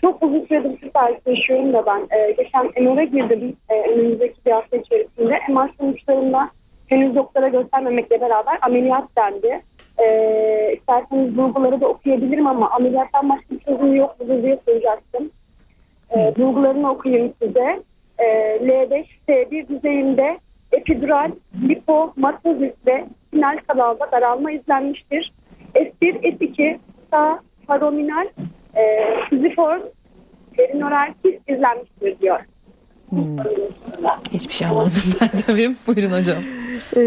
çok 0.00 0.22
uzun 0.22 0.46
süredir 0.46 0.90
ağrısı 0.94 1.30
yaşıyorum 1.30 1.72
da 1.72 1.86
ben. 1.86 2.18
Ee, 2.18 2.30
geçen 2.30 2.66
MR'a 2.66 3.04
girdim 3.04 3.56
e, 3.68 3.74
önümüzdeki 3.74 4.34
bir 4.46 4.50
hafta 4.50 4.76
içerisinde. 4.76 5.38
MR 5.48 5.70
sonuçlarında 5.80 6.50
henüz 6.88 7.14
doktora 7.14 7.48
göstermemekle 7.48 8.20
beraber 8.20 8.58
ameliyat 8.62 9.04
dendi. 9.18 9.62
Ee, 9.98 10.74
isterseniz 10.78 11.36
bulguları 11.36 11.80
da 11.80 11.88
okuyabilirim 11.88 12.46
ama 12.46 12.70
ameliyattan 12.70 13.28
başka 13.28 13.54
bir 13.54 13.60
çözüm 13.60 13.94
yok 13.94 14.20
mu 14.20 14.42
diye 14.42 14.58
soracaktım. 14.68 15.30
Ee, 16.16 16.32
bulgularını 16.38 16.90
okuyayım 16.90 17.32
size. 17.42 17.82
Ee, 18.18 18.24
L5, 18.62 19.04
S1 19.28 19.68
düzeyinde 19.68 20.38
epidural, 20.72 21.30
lipomatozis 21.68 22.72
ve 22.86 23.04
spinal 23.26 23.58
kanalda 23.68 24.12
daralma 24.12 24.52
izlenmiştir. 24.52 25.32
S1, 25.74 26.20
S2, 26.22 26.78
sağ 27.10 27.40
parominal, 27.66 28.26
e, 28.76 28.82
fiziform, 29.30 29.82
perinoral 30.52 31.14
kist 31.24 31.48
izlenmiştir 31.48 32.20
diyor. 32.20 32.40
Hmm. 33.08 33.38
Hiçbir 34.32 34.52
şey 34.52 34.66
anlamadım 34.66 35.02
ben 35.20 35.30
tabii. 35.46 35.76
Buyurun 35.86 36.12
hocam. 36.12 36.38
Ee, 36.96 37.02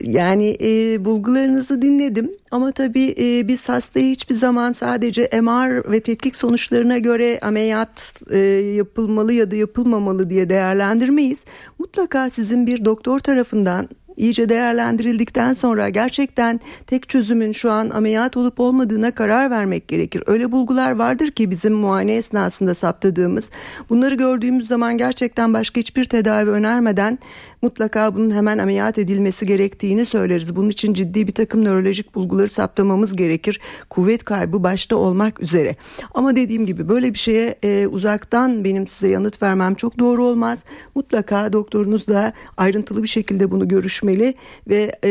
yani 0.00 0.56
e, 0.60 1.04
bulgularınızı 1.04 1.82
dinledim 1.82 2.30
ama 2.50 2.72
tabii 2.72 3.14
e, 3.18 3.48
biz 3.48 3.68
hastayı 3.68 4.10
hiçbir 4.10 4.34
zaman 4.34 4.72
sadece 4.72 5.28
MR 5.42 5.92
ve 5.92 6.00
tetkik 6.00 6.36
sonuçlarına 6.36 6.98
göre 6.98 7.38
ameliyat 7.42 8.20
e, 8.30 8.38
yapılmalı 8.76 9.32
ya 9.32 9.50
da 9.50 9.56
yapılmamalı 9.56 10.30
diye 10.30 10.48
değerlendirmeyiz. 10.48 11.44
Mutlaka 11.78 12.30
sizin 12.30 12.66
bir 12.66 12.84
doktor 12.84 13.18
tarafından 13.18 13.88
iyice 14.16 14.48
değerlendirildikten 14.48 15.54
sonra 15.54 15.88
gerçekten 15.88 16.60
tek 16.86 17.08
çözümün 17.08 17.52
şu 17.52 17.70
an 17.70 17.90
ameliyat 17.90 18.36
olup 18.36 18.60
olmadığına 18.60 19.10
karar 19.10 19.50
vermek 19.50 19.88
gerekir. 19.88 20.22
Öyle 20.26 20.52
bulgular 20.52 20.92
vardır 20.92 21.30
ki 21.30 21.50
bizim 21.50 21.72
muayene 21.72 22.14
esnasında 22.14 22.74
saptadığımız. 22.74 23.50
Bunları 23.90 24.14
gördüğümüz 24.14 24.66
zaman 24.66 24.98
gerçekten 24.98 25.54
başka 25.54 25.80
hiçbir 25.80 26.04
tedavi 26.04 26.50
önermeden 26.50 27.18
mutlaka 27.62 28.14
bunun 28.14 28.30
hemen 28.30 28.58
ameliyat 28.58 28.98
edilmesi 28.98 29.46
gerektiğini 29.46 30.06
söyleriz. 30.06 30.56
Bunun 30.56 30.68
için 30.68 30.94
ciddi 30.94 31.26
bir 31.26 31.32
takım 31.32 31.64
nörolojik 31.64 32.14
bulguları 32.14 32.48
saptamamız 32.48 33.16
gerekir. 33.16 33.60
Kuvvet 33.90 34.24
kaybı 34.24 34.62
başta 34.62 34.96
olmak 34.96 35.42
üzere. 35.42 35.76
Ama 36.14 36.36
dediğim 36.36 36.66
gibi 36.66 36.88
böyle 36.88 37.14
bir 37.14 37.18
şeye 37.18 37.54
e, 37.62 37.86
uzaktan 37.86 38.64
benim 38.64 38.86
size 38.86 39.08
yanıt 39.08 39.42
vermem 39.42 39.74
çok 39.74 39.98
doğru 39.98 40.24
olmaz. 40.24 40.64
Mutlaka 40.94 41.52
doktorunuzla 41.52 42.32
ayrıntılı 42.56 43.02
bir 43.02 43.08
şekilde 43.08 43.50
bunu 43.50 43.68
görüşmeli 43.68 44.34
ve 44.68 44.92
e, 45.04 45.10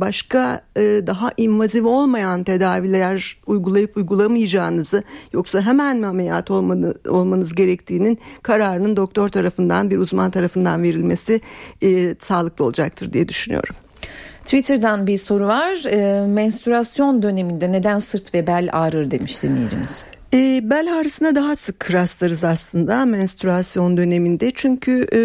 başka 0.00 0.64
e, 0.76 0.80
daha 1.06 1.30
invaziv 1.36 1.84
olmayan 1.84 2.44
tedaviler 2.44 3.36
uygulayıp 3.46 3.96
uygulamayacağınızı 3.96 5.02
yoksa 5.32 5.60
hemen 5.60 5.96
mi 5.96 6.06
ameliyat 6.06 6.50
olmanı, 6.50 6.94
olmanız 7.08 7.54
gerektiğinin 7.54 8.18
kararının 8.42 8.96
doktor 8.96 9.28
tarafından 9.28 9.90
bir 9.90 9.98
uzman 9.98 10.30
tarafından 10.30 10.82
verilmesi 10.82 11.40
e, 11.82 12.14
sağlıklı 12.18 12.64
olacaktır 12.64 13.12
diye 13.12 13.28
düşünüyorum. 13.28 13.76
Twitter'dan 14.44 15.06
bir 15.06 15.18
soru 15.18 15.46
var. 15.46 15.84
E, 15.86 16.26
menstrüasyon 16.26 17.22
döneminde 17.22 17.72
neden 17.72 17.98
sırt 17.98 18.34
ve 18.34 18.46
bel 18.46 18.68
ağrır 18.72 19.10
demiş 19.10 19.42
dinleyicimiz. 19.42 20.06
E, 20.34 20.70
bel 20.70 20.94
ağrısına 20.98 21.34
daha 21.34 21.56
sık 21.56 21.92
rastlarız 21.92 22.44
aslında 22.44 23.06
menstruasyon 23.06 23.96
döneminde. 23.96 24.52
Çünkü 24.54 25.06
e, 25.12 25.20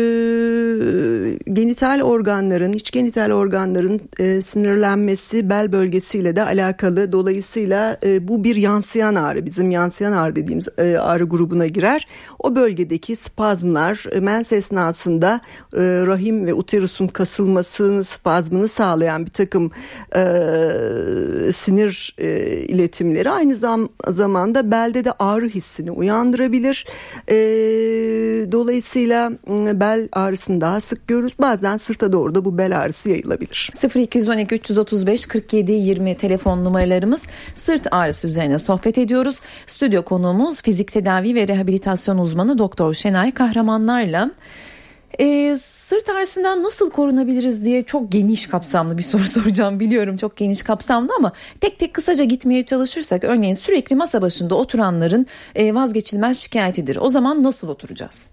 genital 1.54 2.02
organların, 2.02 2.74
iç 2.74 2.92
genital 2.92 3.32
organların 3.32 4.02
e, 4.20 4.42
sinirlenmesi 4.42 5.50
bel 5.50 5.72
bölgesiyle 5.72 6.36
de 6.36 6.44
alakalı. 6.44 7.12
Dolayısıyla 7.12 7.98
e, 8.04 8.28
bu 8.28 8.44
bir 8.44 8.56
yansıyan 8.56 9.16
ağrı. 9.16 9.46
Bizim 9.46 9.72
yansıyan 9.72 10.12
ağrı 10.12 10.36
dediğimiz 10.36 10.68
e, 10.78 10.98
ağrı 10.98 11.24
grubuna 11.24 11.68
girer. 11.68 12.08
O 12.40 12.56
bölgedeki 12.56 13.16
spazmlar 13.16 14.06
e, 14.12 14.20
mens 14.20 14.52
esnasında 14.52 15.42
e, 15.74 15.82
rahim 16.08 16.46
ve 16.46 16.54
uterusun 16.54 17.08
kasılmasını, 17.08 18.04
spazmını 18.04 18.68
sağlayan 18.68 19.26
bir 19.26 19.32
takım 19.32 19.72
e, 20.16 20.24
sinir 21.52 22.16
e, 22.18 22.28
iletimleri 22.52 23.30
aynı 23.30 23.56
zam 23.56 23.90
zamanda 24.08 24.72
belde 24.72 24.97
de 25.06 25.12
ağrı 25.12 25.48
hissini 25.48 25.92
uyandırabilir. 25.92 26.86
E, 27.30 27.36
dolayısıyla 28.51 29.32
bel 29.74 30.08
ağrısını 30.12 30.62
daha 30.62 30.82
sık 30.82 31.08
görürüz. 31.08 31.34
Bazen 31.39 31.77
sırta 31.77 32.12
doğru 32.12 32.36
da 32.36 32.46
bu 32.46 32.58
bel 32.58 32.80
ağrısı 32.80 33.10
yayılabilir. 33.10 33.72
0212 33.96 34.56
335 34.56 35.25
47 35.25 35.72
20 35.72 36.18
telefon 36.18 36.66
numaralarımız 36.66 37.22
sırt 37.56 37.88
ağrısı 37.92 38.27
üzerine 38.27 38.60
sohbet 38.60 38.98
ediyoruz. 38.98 39.39
Stüdyo 39.66 40.01
konuğumuz 40.04 40.62
fizik 40.62 40.92
tedavi 40.92 41.36
ve 41.36 41.48
rehabilitasyon 41.48 42.18
uzmanı 42.18 42.58
Doktor 42.58 42.94
Şenay 42.94 43.32
Kahramanlarla. 43.32 44.32
Ee, 45.20 45.58
sırt 45.88 46.10
ağrısından 46.10 46.63
nasıl 46.63 46.89
korunabiliriz 46.89 47.65
diye 47.65 47.84
çok 47.84 48.12
geniş 48.12 48.48
kapsamlı 48.48 48.98
bir 48.98 49.03
soru 49.03 49.24
soracağım 49.27 49.79
biliyorum 49.79 50.17
çok 50.17 50.38
geniş 50.38 50.63
kapsamlı 50.63 51.12
ama 51.17 51.32
tek 51.62 51.79
tek 51.79 51.94
kısaca 51.94 52.24
gitmeye 52.24 52.65
çalışırsak 52.65 53.24
örneğin 53.24 53.53
sürekli 53.53 53.96
masa 53.96 54.22
başında 54.22 54.56
oturanların 54.56 55.25
e, 55.56 55.74
vazgeçilmez 55.74 56.38
şikayetidir. 56.38 56.98
O 57.01 57.10
zaman 57.10 57.44
nasıl 57.44 57.67
oturacağız? 57.67 58.32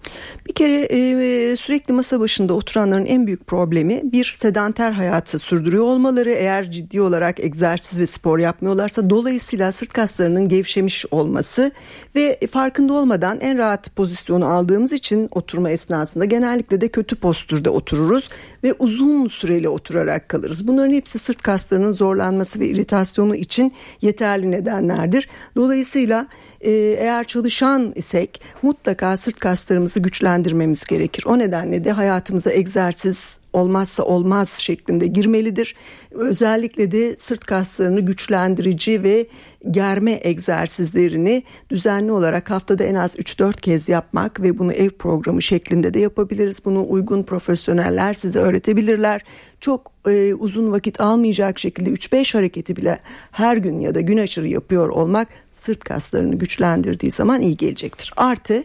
Bir 0.48 0.54
kere 0.54 0.74
e, 0.74 1.56
sürekli 1.56 1.92
masa 1.92 2.20
başında 2.20 2.54
oturanların 2.54 3.06
en 3.06 3.26
büyük 3.26 3.46
problemi 3.46 4.00
bir 4.04 4.36
sedanter 4.38 4.92
hayatı 4.92 5.38
sürdürüyor 5.38 5.84
olmaları 5.84 6.30
eğer 6.30 6.70
ciddi 6.70 7.00
olarak 7.00 7.40
egzersiz 7.40 7.98
ve 7.98 8.06
spor 8.06 8.38
yapmıyorlarsa 8.38 9.10
dolayısıyla 9.10 9.72
sırt 9.72 9.92
kaslarının 9.92 10.48
gevşemiş 10.48 11.06
olması 11.10 11.72
ve 12.14 12.38
farkında 12.50 12.92
olmadan 12.92 13.40
en 13.40 13.58
rahat 13.58 13.96
pozisyonu 13.96 14.46
aldığımız 14.46 14.92
için 14.92 15.28
oturma 15.30 15.70
esnasında 15.70 16.24
genellikle 16.24 16.80
de 16.80 16.88
kötü 16.88 17.16
postür 17.16 17.43
postürde 17.44 17.70
otururuz 17.70 18.28
ve 18.64 18.72
uzun 18.78 19.28
süreli 19.28 19.68
oturarak 19.68 20.28
kalırız. 20.28 20.68
Bunların 20.68 20.92
hepsi 20.92 21.18
sırt 21.18 21.42
kaslarının 21.42 21.92
zorlanması 21.92 22.60
ve 22.60 22.68
iritasyonu 22.68 23.36
için 23.36 23.72
yeterli 24.02 24.50
nedenlerdir. 24.50 25.28
Dolayısıyla 25.56 26.26
e, 26.60 26.70
eğer 26.72 27.24
çalışan 27.24 27.92
isek 27.94 28.40
mutlaka 28.62 29.16
sırt 29.16 29.38
kaslarımızı 29.38 30.00
güçlendirmemiz 30.00 30.84
gerekir. 30.84 31.24
O 31.26 31.38
nedenle 31.38 31.84
de 31.84 31.92
hayatımıza 31.92 32.50
egzersiz 32.52 33.38
olmazsa 33.52 34.02
olmaz 34.02 34.48
şeklinde 34.48 35.06
girmelidir. 35.06 35.74
Özellikle 36.10 36.92
de 36.92 37.16
sırt 37.18 37.44
kaslarını 37.44 38.00
güçlendirici 38.00 39.02
ve 39.02 39.26
germe 39.70 40.20
egzersizlerini 40.22 41.42
düzenli 41.70 42.12
olarak 42.12 42.50
haftada 42.50 42.84
en 42.84 42.94
az 42.94 43.14
3-4 43.14 43.60
kez 43.60 43.88
yapmak 43.88 44.42
ve 44.42 44.58
bunu 44.58 44.72
ev 44.72 44.90
programı 44.90 45.42
şeklinde 45.42 45.94
de 45.94 46.00
yapabiliriz. 46.00 46.64
Bunu 46.64 46.86
uygun 46.88 47.22
profesyoneller 47.22 48.14
size 48.14 48.38
öğretebilirler. 48.38 49.24
Çok 49.60 49.92
e, 50.08 50.34
uzun 50.34 50.72
vakit 50.72 51.00
almayacak 51.00 51.58
şekilde 51.58 51.90
3-5 51.90 52.38
hareketi 52.38 52.76
bile 52.76 52.98
her 53.32 53.56
gün 53.56 53.78
ya 53.78 53.94
da 53.94 54.00
gün 54.00 54.16
aşırı 54.16 54.48
yapıyor 54.48 54.88
olmak 54.88 55.28
sırt 55.52 55.84
kaslarını 55.84 56.34
güçlendirdiği 56.34 57.12
zaman 57.12 57.40
iyi 57.40 57.56
gelecektir. 57.56 58.12
Artı 58.16 58.64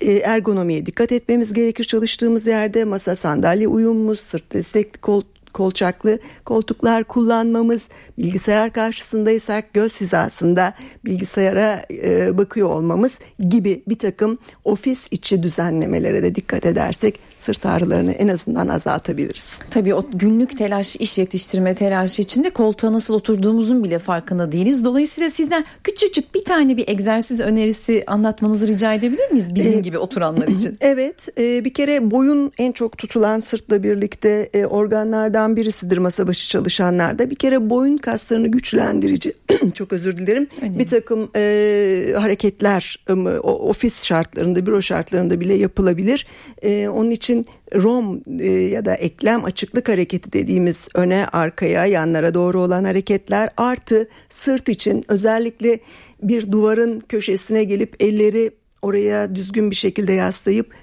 e, 0.00 0.12
ergonomiye 0.12 0.86
dikkat 0.86 1.12
etmemiz 1.12 1.52
gerekir 1.52 1.84
çalıştığımız 1.84 2.46
yerde 2.46 2.84
masa 2.84 3.16
sandalye 3.16 3.68
uyumumuz, 3.68 4.20
sırt 4.20 4.52
destekli 4.52 4.98
kol 4.98 5.22
kolçaklı 5.52 6.18
koltuklar 6.44 7.04
kullanmamız, 7.04 7.88
bilgisayar 8.18 8.72
karşısındaysak 8.72 9.74
göz 9.74 10.00
hizasında 10.00 10.74
bilgisayara 11.04 11.82
e, 11.90 12.38
bakıyor 12.38 12.70
olmamız 12.70 13.18
gibi 13.38 13.82
bir 13.88 13.98
takım 13.98 14.38
ofis 14.64 15.08
içi 15.10 15.42
düzenlemelere 15.42 16.22
de 16.22 16.34
dikkat 16.34 16.66
edersek 16.66 17.20
sırt 17.42 17.66
ağrılarını 17.66 18.12
en 18.12 18.28
azından 18.28 18.68
azaltabiliriz. 18.68 19.60
Tabii 19.70 19.94
o 19.94 20.04
günlük 20.14 20.58
telaş, 20.58 20.96
iş 20.96 21.18
yetiştirme 21.18 21.74
telaşı 21.74 22.22
içinde 22.22 22.50
koltuğa 22.50 22.92
nasıl 22.92 23.14
oturduğumuzun 23.14 23.84
bile 23.84 23.98
farkında 23.98 24.52
değiliz. 24.52 24.84
Dolayısıyla 24.84 25.30
sizden 25.30 25.64
küçücük 25.84 26.34
bir 26.34 26.44
tane 26.44 26.76
bir 26.76 26.88
egzersiz 26.88 27.40
önerisi 27.40 28.04
anlatmanızı 28.06 28.68
rica 28.68 28.94
edebilir 28.94 29.30
miyiz 29.30 29.54
bizim 29.54 29.78
ee, 29.78 29.80
gibi 29.80 29.98
oturanlar 29.98 30.48
için? 30.48 30.78
Evet, 30.90 31.28
e, 31.38 31.64
bir 31.64 31.74
kere 31.74 32.10
boyun 32.10 32.52
en 32.58 32.72
çok 32.72 32.98
tutulan 32.98 33.40
sırtla 33.40 33.82
birlikte 33.82 34.50
e, 34.54 34.66
organlardan 34.66 35.56
birisidir 35.56 35.98
masa 35.98 36.26
başı 36.26 36.48
çalışanlarda. 36.48 37.30
Bir 37.30 37.34
kere 37.34 37.70
boyun 37.70 37.96
kaslarını 37.96 38.48
güçlendirici, 38.48 39.32
çok 39.74 39.92
özür 39.92 40.16
dilerim, 40.16 40.48
Önemli. 40.62 40.78
bir 40.78 40.86
takım 40.86 41.30
e, 41.36 42.14
hareketler 42.16 43.04
e, 43.08 43.12
ofis 43.40 44.04
şartlarında, 44.04 44.66
büro 44.66 44.82
şartlarında 44.82 45.40
bile 45.40 45.54
yapılabilir. 45.54 46.26
E, 46.62 46.88
onun 46.88 47.10
için 47.10 47.29
için 47.30 47.46
rom 47.74 48.22
e, 48.40 48.46
ya 48.48 48.84
da 48.84 48.94
eklem 48.94 49.44
açıklık 49.44 49.88
hareketi 49.88 50.32
dediğimiz 50.32 50.88
öne 50.94 51.26
arkaya 51.32 51.86
yanlara 51.86 52.34
doğru 52.34 52.60
olan 52.60 52.84
hareketler 52.84 53.50
artı 53.56 54.08
sırt 54.30 54.68
için 54.68 55.04
özellikle 55.08 55.78
bir 56.22 56.52
duvarın 56.52 57.00
köşesine 57.00 57.64
gelip 57.64 58.02
elleri 58.02 58.50
oraya 58.82 59.34
düzgün 59.34 59.70
bir 59.70 59.76
şekilde 59.76 60.12
yaslayıp 60.12 60.74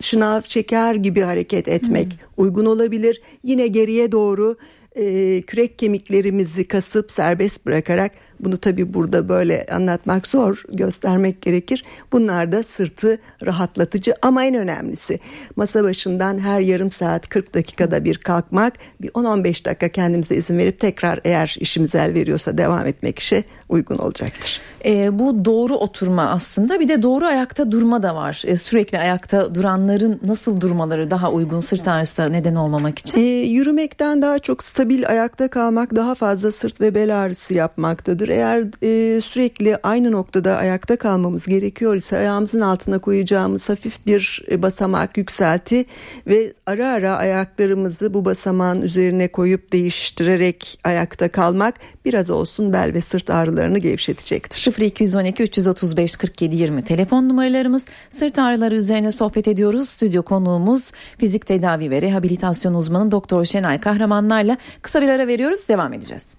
şınav 0.00 0.40
çeker 0.40 0.94
gibi 0.94 1.20
hareket 1.20 1.68
etmek 1.68 2.06
hmm. 2.12 2.44
uygun 2.44 2.64
olabilir. 2.64 3.22
Yine 3.42 3.66
geriye 3.66 4.12
doğru 4.12 4.56
e, 4.96 5.42
kürek 5.42 5.78
kemiklerimizi 5.78 6.68
kasıp 6.68 7.12
serbest 7.12 7.66
bırakarak 7.66 8.12
bunu 8.40 8.56
tabi 8.56 8.94
burada 8.94 9.28
böyle 9.28 9.66
anlatmak 9.72 10.28
zor 10.28 10.62
göstermek 10.72 11.42
gerekir. 11.42 11.84
Bunlar 12.12 12.52
da 12.52 12.62
sırtı 12.62 13.18
rahatlatıcı 13.46 14.14
ama 14.22 14.44
en 14.44 14.54
önemlisi 14.54 15.20
masa 15.56 15.84
başından 15.84 16.38
her 16.38 16.60
yarım 16.60 16.90
saat 16.90 17.28
40 17.28 17.54
dakikada 17.54 18.04
bir 18.04 18.18
kalkmak 18.18 18.74
bir 19.00 19.08
10-15 19.08 19.64
dakika 19.64 19.88
kendimize 19.88 20.36
izin 20.36 20.58
verip 20.58 20.78
tekrar 20.78 21.20
eğer 21.24 21.56
işimiz 21.60 21.94
el 21.94 22.14
veriyorsa 22.14 22.58
devam 22.58 22.86
etmek 22.86 23.18
işe 23.18 23.44
uygun 23.68 23.98
olacaktır. 23.98 24.60
E, 24.84 25.18
bu 25.18 25.44
doğru 25.44 25.74
oturma 25.74 26.22
aslında 26.22 26.80
bir 26.80 26.88
de 26.88 27.02
doğru 27.02 27.26
ayakta 27.26 27.72
durma 27.72 28.02
da 28.02 28.14
var. 28.14 28.42
E, 28.46 28.56
sürekli 28.56 28.98
ayakta 28.98 29.54
duranların 29.54 30.20
nasıl 30.26 30.60
durmaları 30.60 31.10
daha 31.10 31.32
uygun 31.32 31.58
sırt 31.58 31.88
ağrısı 31.88 32.32
neden 32.32 32.54
olmamak 32.54 32.98
için? 32.98 33.18
E, 33.18 33.22
yürümekten 33.22 34.22
daha 34.22 34.38
çok 34.38 34.64
stabil 34.64 35.08
ayakta 35.08 35.48
kalmak 35.48 35.96
daha 35.96 36.14
fazla 36.14 36.52
sırt 36.52 36.80
ve 36.80 36.94
bel 36.94 37.20
ağrısı 37.20 37.54
yapmaktadır. 37.54 38.27
Eğer 38.28 38.64
e, 38.82 39.20
sürekli 39.20 39.76
aynı 39.76 40.12
noktada 40.12 40.56
ayakta 40.56 40.96
kalmamız 40.96 41.46
gerekiyor 41.46 41.96
ise 41.96 42.16
ayağımızın 42.16 42.60
altına 42.60 42.98
koyacağımız 42.98 43.68
hafif 43.68 44.06
bir 44.06 44.42
e, 44.50 44.62
basamak 44.62 45.16
yükselti 45.16 45.84
ve 46.26 46.52
ara 46.66 46.92
ara 46.92 47.16
ayaklarımızı 47.16 48.14
bu 48.14 48.24
basamağın 48.24 48.82
üzerine 48.82 49.28
koyup 49.28 49.72
değiştirerek 49.72 50.80
ayakta 50.84 51.28
kalmak 51.28 51.74
biraz 52.04 52.30
olsun 52.30 52.72
bel 52.72 52.94
ve 52.94 53.00
sırt 53.00 53.30
ağrılarını 53.30 53.78
gevşetecektir. 53.78 54.80
0212 54.80 55.42
335 55.42 56.16
47 56.16 56.56
20 56.56 56.84
telefon 56.84 57.28
numaralarımız. 57.28 57.86
Sırt 58.16 58.38
ağrıları 58.38 58.74
üzerine 58.76 59.12
sohbet 59.12 59.48
ediyoruz. 59.48 59.88
Stüdyo 59.88 60.22
konuğumuz 60.22 60.92
fizik 61.18 61.46
tedavi 61.46 61.90
ve 61.90 62.02
rehabilitasyon 62.02 62.74
uzmanı 62.74 63.10
Doktor 63.10 63.44
Şenay 63.44 63.80
Kahramanlarla 63.80 64.56
kısa 64.82 65.02
bir 65.02 65.08
ara 65.08 65.26
veriyoruz. 65.26 65.68
Devam 65.68 65.92
edeceğiz. 65.92 66.38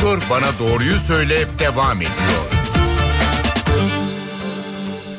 Doktor 0.00 0.22
bana 0.30 0.46
doğruyu 0.58 0.96
söyle 0.96 1.36
devam 1.58 1.96
ediyor. 1.96 2.50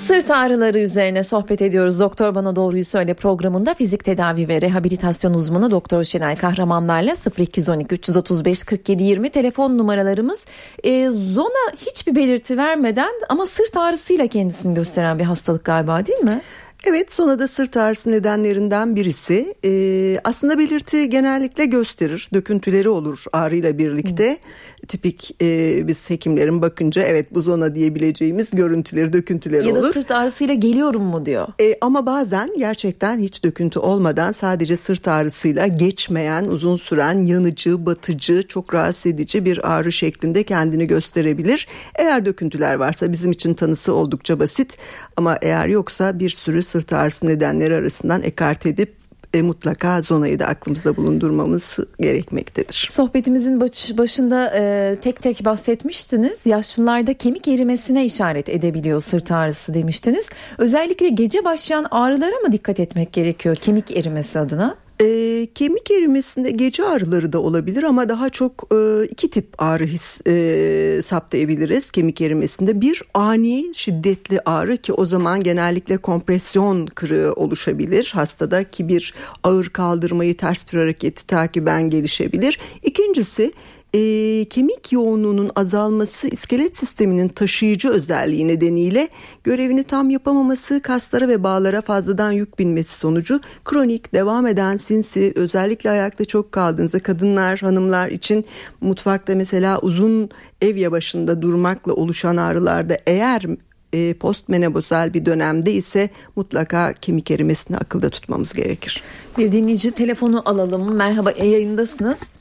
Sırt 0.05 0.31
ağrıları 0.31 0.79
üzerine 0.79 1.23
sohbet 1.23 1.61
ediyoruz. 1.61 1.99
Doktor 1.99 2.35
Bana 2.35 2.55
Doğruyu 2.55 2.85
Söyle 2.85 3.13
programında 3.13 3.73
fizik 3.73 4.03
tedavi 4.03 4.47
ve 4.47 4.61
rehabilitasyon 4.61 5.33
uzmanı 5.33 5.71
Doktor 5.71 6.03
Şenay 6.03 6.35
Kahramanlarla 6.35 7.15
0212 7.37 7.95
335 7.95 8.63
47 8.63 9.03
20 9.03 9.29
telefon 9.29 9.77
numaralarımız. 9.77 10.45
E, 10.83 11.09
zona 11.09 11.73
hiçbir 11.77 12.15
belirti 12.15 12.57
vermeden 12.57 13.13
ama 13.29 13.45
sırt 13.45 13.77
ağrısıyla 13.77 14.27
kendisini 14.27 14.73
gösteren 14.73 15.19
bir 15.19 15.23
hastalık 15.23 15.63
galiba 15.63 16.05
değil 16.05 16.19
mi? 16.19 16.41
Evet 16.85 17.11
sonada 17.11 17.47
sırt 17.47 17.77
ağrısı 17.77 18.11
nedenlerinden 18.11 18.95
birisi. 18.95 19.55
Ee, 19.65 20.19
aslında 20.23 20.59
belirti 20.59 21.09
genellikle 21.09 21.65
gösterir. 21.65 22.29
Döküntüleri 22.33 22.89
olur 22.89 23.23
ağrıyla 23.33 23.77
birlikte. 23.77 24.29
Hmm. 24.29 24.87
Tipik 24.87 25.35
e, 25.41 25.87
biz 25.87 26.09
hekimlerin 26.09 26.61
bakınca 26.61 27.01
evet 27.01 27.35
bu 27.35 27.41
zona 27.41 27.75
diyebileceğimiz 27.75 28.51
görüntüleri, 28.51 29.13
döküntüleri 29.13 29.63
olur. 29.63 29.75
Ya 29.75 29.83
da 29.83 29.93
sırt 29.93 30.11
ağrısıyla 30.11 30.53
geliyorum 30.53 31.03
mu 31.03 31.25
diyor. 31.25 31.47
Ee, 31.61 31.75
ama 31.81 32.05
bazen 32.05 32.49
gerçekten 32.57 33.19
hiç 33.19 33.43
döküntü 33.43 33.79
olmadan 33.79 34.31
sadece 34.31 34.77
sırt 34.77 35.07
ağrısıyla 35.07 35.67
geçmeyen, 35.67 36.45
uzun 36.45 36.77
süren, 36.77 37.25
yanıcı, 37.25 37.85
batıcı, 37.85 38.43
çok 38.47 38.73
rahatsız 38.73 39.05
edici 39.05 39.45
bir 39.45 39.71
ağrı 39.73 39.91
şeklinde 39.91 40.43
kendini 40.43 40.87
gösterebilir. 40.87 41.67
Eğer 41.95 42.25
döküntüler 42.25 42.75
varsa 42.75 43.11
bizim 43.11 43.31
için 43.31 43.53
tanısı 43.53 43.93
oldukça 43.93 44.39
basit. 44.39 44.77
Ama 45.17 45.37
eğer 45.41 45.67
yoksa 45.67 46.19
bir 46.19 46.29
sürü 46.29 46.63
sırt 46.71 46.93
ağrısı 46.93 47.25
nedenleri 47.25 47.75
arasından 47.75 48.21
ekart 48.21 48.65
edip 48.65 48.95
e, 49.33 49.41
mutlaka 49.41 50.01
zonayı 50.01 50.39
da 50.39 50.45
aklımızda 50.45 50.95
bulundurmamız 50.95 51.77
gerekmektedir. 51.99 52.87
Sohbetimizin 52.91 53.61
baş, 53.61 53.97
başında 53.97 54.51
e, 54.55 54.95
tek 55.01 55.21
tek 55.21 55.45
bahsetmiştiniz. 55.45 56.45
Yaşlılarda 56.45 57.13
kemik 57.13 57.47
erimesine 57.47 58.05
işaret 58.05 58.49
edebiliyor 58.49 58.99
sırt 58.99 59.31
ağrısı 59.31 59.73
demiştiniz. 59.73 60.25
Özellikle 60.57 61.09
gece 61.09 61.45
başlayan 61.45 61.85
ağrılara 61.91 62.35
mı 62.35 62.51
dikkat 62.51 62.79
etmek 62.79 63.13
gerekiyor 63.13 63.55
kemik 63.55 63.97
erimesi 63.97 64.39
adına? 64.39 64.75
E, 65.01 65.47
kemik 65.55 65.91
erimesinde 65.91 66.51
gece 66.51 66.83
ağrıları 66.83 67.33
da 67.33 67.39
olabilir 67.39 67.83
ama 67.83 68.09
daha 68.09 68.29
çok 68.29 68.67
e, 68.75 69.05
iki 69.05 69.29
tip 69.29 69.47
ağrı 69.57 69.85
his 69.85 70.21
e, 70.27 71.01
saptayabiliriz 71.03 71.91
kemik 71.91 72.21
erimesinde. 72.21 72.81
Bir 72.81 73.03
ani 73.13 73.71
şiddetli 73.73 74.39
ağrı 74.45 74.77
ki 74.77 74.93
o 74.93 75.05
zaman 75.05 75.43
genellikle 75.43 75.97
kompresyon 75.97 76.85
kırığı 76.85 77.33
oluşabilir 77.33 78.11
hastada 78.15 78.63
ki 78.63 78.87
bir 78.87 79.13
ağır 79.43 79.69
kaldırmayı 79.69 80.37
ters 80.37 80.73
bir 80.73 80.79
hareketi 80.79 81.27
takiben 81.27 81.89
gelişebilir. 81.89 82.59
İkincisi 82.83 83.51
e, 83.93 84.45
kemik 84.49 84.91
yoğunluğunun 84.91 85.51
azalması 85.55 86.27
iskelet 86.27 86.77
sisteminin 86.77 87.27
taşıyıcı 87.27 87.89
özelliği 87.89 88.47
nedeniyle 88.47 89.09
görevini 89.43 89.83
tam 89.83 90.09
yapamaması 90.09 90.81
kaslara 90.81 91.27
ve 91.27 91.43
bağlara 91.43 91.81
fazladan 91.81 92.31
yük 92.31 92.59
binmesi 92.59 92.97
sonucu 92.97 93.41
kronik 93.65 94.13
devam 94.13 94.47
eden 94.47 94.77
sinsi 94.77 95.33
özellikle 95.35 95.89
ayakta 95.89 96.25
çok 96.25 96.51
kaldığınızda 96.51 96.99
kadınlar 96.99 97.59
hanımlar 97.59 98.09
için 98.09 98.45
mutfakta 98.81 99.35
mesela 99.35 99.79
uzun 99.79 100.29
ev 100.61 100.91
başında 100.91 101.41
durmakla 101.41 101.93
oluşan 101.93 102.37
ağrılarda 102.37 102.97
eğer 103.07 103.45
e, 103.93 104.13
postmenopozal 104.13 105.13
bir 105.13 105.25
dönemde 105.25 105.71
ise 105.71 106.09
mutlaka 106.35 106.93
kemik 106.93 107.31
erimesini 107.31 107.77
akılda 107.77 108.09
tutmamız 108.09 108.53
gerekir. 108.53 109.03
Bir 109.37 109.51
dinleyici 109.51 109.91
telefonu 109.91 110.49
alalım. 110.49 110.95
Merhaba 110.95 111.31
e, 111.31 111.47
yayındasınız. 111.47 112.33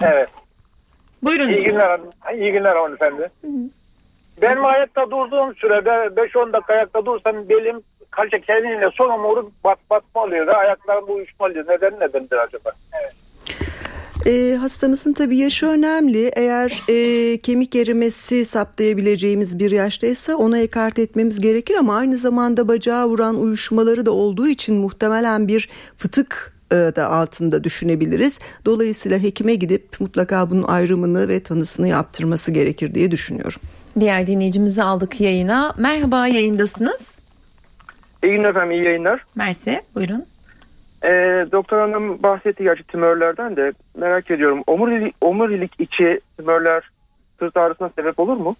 Evet. 0.00 0.43
Buyurun. 1.24 1.48
İyi 1.48 1.60
günler, 1.60 2.00
iyi 2.34 2.52
günler 2.52 2.76
hanımefendi. 2.76 3.30
Benim 4.42 4.64
ayakta 4.64 5.10
durduğum 5.10 5.54
sürede 5.54 5.90
5-10 5.90 6.52
dakika 6.52 6.72
ayakta 6.74 7.06
dursam 7.06 7.48
belim 7.48 7.80
kalça 8.10 8.38
kendine 8.38 8.90
son 8.94 9.10
omuru 9.10 9.50
bat 9.64 9.78
batma 9.90 10.22
oluyor 10.22 10.46
ve 10.46 10.52
ayaklarım 10.52 11.16
uyuşma 11.16 11.46
oluyor. 11.46 11.64
Neden 11.68 12.00
nedendir 12.00 12.36
acaba? 12.36 12.72
Evet. 13.02 13.14
E, 14.26 14.56
hastamızın 14.56 15.12
tabii 15.12 15.38
yaşı 15.38 15.66
önemli. 15.66 16.30
Eğer 16.36 16.82
e, 16.88 17.38
kemik 17.38 17.76
erimesi 17.76 18.44
saptayabileceğimiz 18.44 19.58
bir 19.58 19.70
yaştaysa 19.70 20.36
ona 20.36 20.58
ekart 20.58 20.98
etmemiz 20.98 21.40
gerekir 21.40 21.74
ama 21.74 21.96
aynı 21.96 22.16
zamanda 22.16 22.68
bacağı 22.68 23.06
vuran 23.06 23.40
uyuşmaları 23.40 24.06
da 24.06 24.10
olduğu 24.10 24.48
için 24.48 24.76
muhtemelen 24.76 25.48
bir 25.48 25.68
fıtık 25.96 26.53
da 26.74 27.10
altında 27.10 27.64
düşünebiliriz. 27.64 28.38
Dolayısıyla 28.64 29.18
hekime 29.18 29.54
gidip 29.54 30.00
mutlaka 30.00 30.50
bunun 30.50 30.62
ayrımını 30.62 31.28
ve 31.28 31.42
tanısını 31.42 31.88
yaptırması 31.88 32.52
gerekir 32.52 32.94
diye 32.94 33.10
düşünüyorum. 33.10 33.60
Diğer 34.00 34.26
dinleyicimizi 34.26 34.82
aldık 34.82 35.20
yayına. 35.20 35.74
Merhaba 35.78 36.26
yayındasınız. 36.26 37.18
İyi 38.24 38.32
günler 38.32 38.48
efendim 38.48 38.70
iyi 38.70 38.84
yayınlar. 38.84 39.24
Mersi 39.34 39.82
buyurun. 39.94 40.24
Ee, 41.04 41.46
doktor 41.52 41.80
hanım 41.80 42.22
bahsetti 42.22 42.62
gerçi 42.62 42.84
tümörlerden 42.84 43.56
de 43.56 43.72
merak 43.96 44.30
ediyorum. 44.30 44.62
Omurilik, 44.66 45.14
omurilik 45.20 45.72
içi 45.78 46.20
tümörler 46.38 46.90
sırt 47.38 47.56
ağrısına 47.56 47.90
sebep 47.96 48.18
olur 48.18 48.36
mu? 48.36 48.56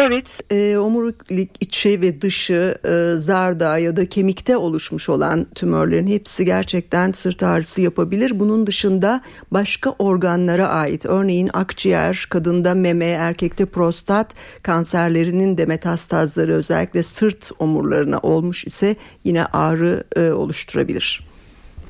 Evet, 0.00 0.40
e, 0.50 0.78
omurilik 0.78 1.50
içi 1.60 2.00
ve 2.02 2.20
dışı 2.22 2.74
e, 2.84 2.88
zarda 3.16 3.78
ya 3.78 3.96
da 3.96 4.08
kemikte 4.08 4.56
oluşmuş 4.56 5.08
olan 5.08 5.46
tümörlerin 5.54 6.06
hepsi 6.06 6.44
gerçekten 6.44 7.12
sırt 7.12 7.42
ağrısı 7.42 7.80
yapabilir. 7.80 8.40
Bunun 8.40 8.66
dışında 8.66 9.20
başka 9.50 9.90
organlara 9.90 10.68
ait 10.68 11.06
örneğin 11.06 11.50
akciğer, 11.52 12.26
kadında 12.30 12.74
meme, 12.74 13.06
erkekte 13.06 13.66
prostat 13.66 14.34
kanserlerinin 14.62 15.58
de 15.58 15.66
metastazları 15.66 16.52
özellikle 16.52 17.02
sırt 17.02 17.50
omurlarına 17.58 18.18
olmuş 18.18 18.64
ise 18.64 18.96
yine 19.24 19.44
ağrı 19.44 20.04
e, 20.16 20.30
oluşturabilir. 20.30 21.28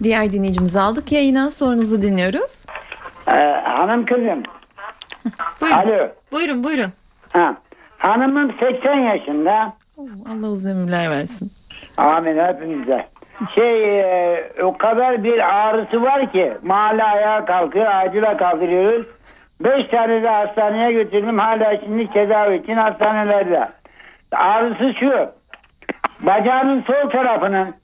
Diğer 0.03 0.33
dinleyicimizi 0.33 0.81
aldık 0.81 1.12
yayına 1.12 1.51
sorunuzu 1.51 2.03
dinliyoruz. 2.03 2.51
Ee, 3.29 3.33
hanım 3.64 4.07
kızım. 4.07 4.42
buyurun. 5.61 5.77
Alo. 5.77 6.09
Buyurun 6.33 6.64
buyurun. 6.64 6.92
Ha. 7.29 7.57
Hanımım 7.98 8.52
80 8.61 8.94
yaşında. 8.94 9.72
Allah 10.28 10.46
uzun 10.46 10.70
ömürler 10.70 11.11
versin. 11.11 11.52
Amin 11.96 12.38
hepimize. 12.38 13.06
Şey 13.54 14.00
e, 14.00 14.44
o 14.62 14.78
kadar 14.78 15.24
bir 15.24 15.54
ağrısı 15.54 16.02
var 16.02 16.32
ki 16.32 16.52
mahalle 16.62 17.04
ayağa 17.04 17.44
kalkıyor 17.44 17.87
acile 17.87 18.37
kaldırıyoruz. 18.37 19.06
Beş 19.61 19.87
tane 19.87 20.22
de 20.22 20.28
hastaneye 20.28 20.92
götürdüm 20.92 21.38
hala 21.38 21.80
şimdi 21.80 22.11
tedavi 22.11 22.56
için 22.56 22.76
hastanelerde. 22.76 23.68
Ağrısı 24.32 24.94
şu 25.00 25.30
bacağının 26.20 26.82
sol 26.82 27.11
tarafının 27.11 27.74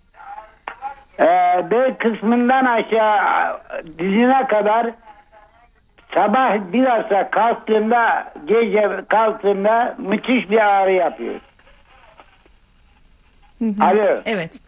e, 1.20 1.26
bel 1.70 1.94
kısmından 1.98 2.64
aşağı 2.64 3.58
dizine 3.98 4.46
kadar 4.46 4.86
sabah 6.14 6.72
bilhassa 6.72 7.30
kalktığında 7.30 8.32
gece 8.44 9.04
kalktığında 9.08 9.94
müthiş 9.98 10.50
bir 10.50 10.58
ağrı 10.58 10.92
yapıyor. 10.92 11.40
Alo. 13.80 14.16
Evet. 14.26 14.60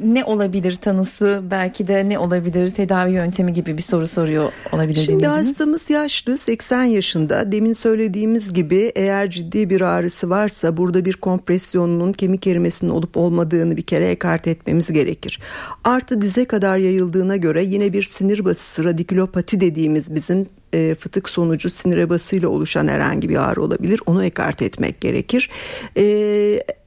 Ne 0.00 0.24
olabilir 0.24 0.74
tanısı 0.74 1.42
belki 1.50 1.86
de 1.86 2.08
ne 2.08 2.18
olabilir 2.18 2.68
tedavi 2.68 3.12
yöntemi 3.12 3.52
gibi 3.52 3.76
bir 3.76 3.82
soru 3.82 4.06
soruyor 4.06 4.52
olabilir 4.72 5.00
Şimdi 5.00 5.26
hastamız 5.26 5.90
yaşlı 5.90 6.38
80 6.38 6.84
yaşında 6.84 7.52
demin 7.52 7.72
söylediğimiz 7.72 8.52
gibi 8.52 8.92
eğer 8.94 9.30
ciddi 9.30 9.70
bir 9.70 9.80
ağrısı 9.80 10.30
varsa 10.30 10.76
burada 10.76 11.04
bir 11.04 11.12
kompresyonunun 11.12 12.12
kemik 12.12 12.46
erimesinin 12.46 12.90
olup 12.90 13.16
olmadığını 13.16 13.76
bir 13.76 13.82
kere 13.82 14.08
ekart 14.08 14.46
etmemiz 14.46 14.92
gerekir. 14.92 15.40
Artı 15.84 16.22
dize 16.22 16.44
kadar 16.44 16.78
yayıldığına 16.78 17.36
göre 17.36 17.64
yine 17.64 17.92
bir 17.92 18.02
sinir 18.02 18.44
basısı 18.44 18.84
radikülopati 18.84 19.60
dediğimiz 19.60 20.14
bizim 20.14 20.46
e, 20.72 20.94
fıtık 20.94 21.28
sonucu 21.28 21.70
sinire 21.70 22.10
basıyla 22.10 22.48
oluşan 22.48 22.88
herhangi 22.88 23.28
bir 23.28 23.50
ağrı 23.50 23.62
olabilir. 23.62 24.00
Onu 24.06 24.24
ekart 24.24 24.62
etmek 24.62 25.00
gerekir. 25.00 25.50
E, 25.96 26.02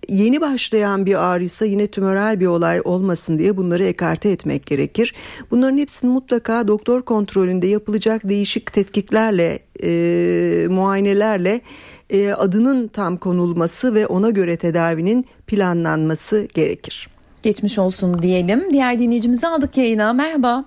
yeni 0.10 0.42
başlayan 0.42 1.06
bir 1.06 1.26
ağrıysa 1.32 1.66
yine 1.66 1.88
tümörel 1.88 2.40
bir 2.40 2.46
olay 2.46 2.82
olmasın 2.84 3.38
diye 3.40 3.58
bunları 3.58 3.84
ekarte 3.84 4.30
etmek 4.30 4.66
gerekir. 4.66 5.14
Bunların 5.52 5.78
hepsini 5.78 6.12
mutlaka 6.12 6.68
doktor 6.68 7.02
kontrolünde 7.02 7.68
yapılacak 7.68 8.30
değişik 8.30 8.74
tetkiklerle, 8.74 9.60
e, 9.84 10.68
muayenelerle 10.68 11.62
e, 12.10 12.32
adının 12.32 12.88
tam 12.88 13.18
konulması 13.18 13.96
ve 13.96 14.08
ona 14.08 14.30
göre 14.30 14.58
tedavinin 14.58 15.26
planlanması 15.48 16.48
gerekir. 16.54 17.10
Geçmiş 17.44 17.80
olsun 17.80 18.22
diyelim. 18.22 18.74
Diğer 18.74 19.00
dinleyicimizi 19.00 19.48
aldık 19.48 19.78
yayına. 19.78 20.14
Merhaba. 20.14 20.66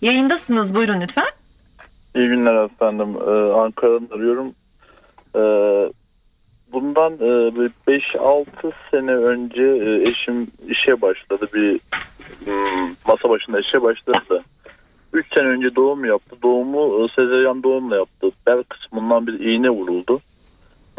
Yayındasınız 0.00 0.74
buyurun 0.74 1.00
lütfen. 1.00 1.24
İyi 2.16 2.28
günler 2.28 2.64
efendim. 2.64 3.08
Ee, 3.16 3.52
Ankara'dan 3.52 4.08
arıyorum. 4.16 4.54
Ee, 5.36 5.92
bundan 6.74 7.12
e, 7.12 7.70
5-6 7.88 8.46
sene 8.90 9.14
önce 9.14 9.62
e, 9.62 10.10
eşim 10.10 10.46
işe 10.68 11.02
başladı. 11.02 11.48
Bir 11.54 11.80
hmm, 12.44 12.94
masa 13.06 13.28
başında 13.28 13.60
işe 13.60 13.82
başladı. 13.82 14.42
3 15.12 15.34
sene 15.34 15.46
önce 15.46 15.76
doğum 15.76 16.04
yaptı. 16.04 16.36
Doğumu 16.42 17.04
e, 17.04 17.08
sezeryan 17.08 17.62
doğumla 17.62 17.96
yaptı. 17.96 18.30
Bel 18.46 18.62
kısmından 18.62 19.26
bir 19.26 19.40
iğne 19.40 19.70
vuruldu. 19.70 20.20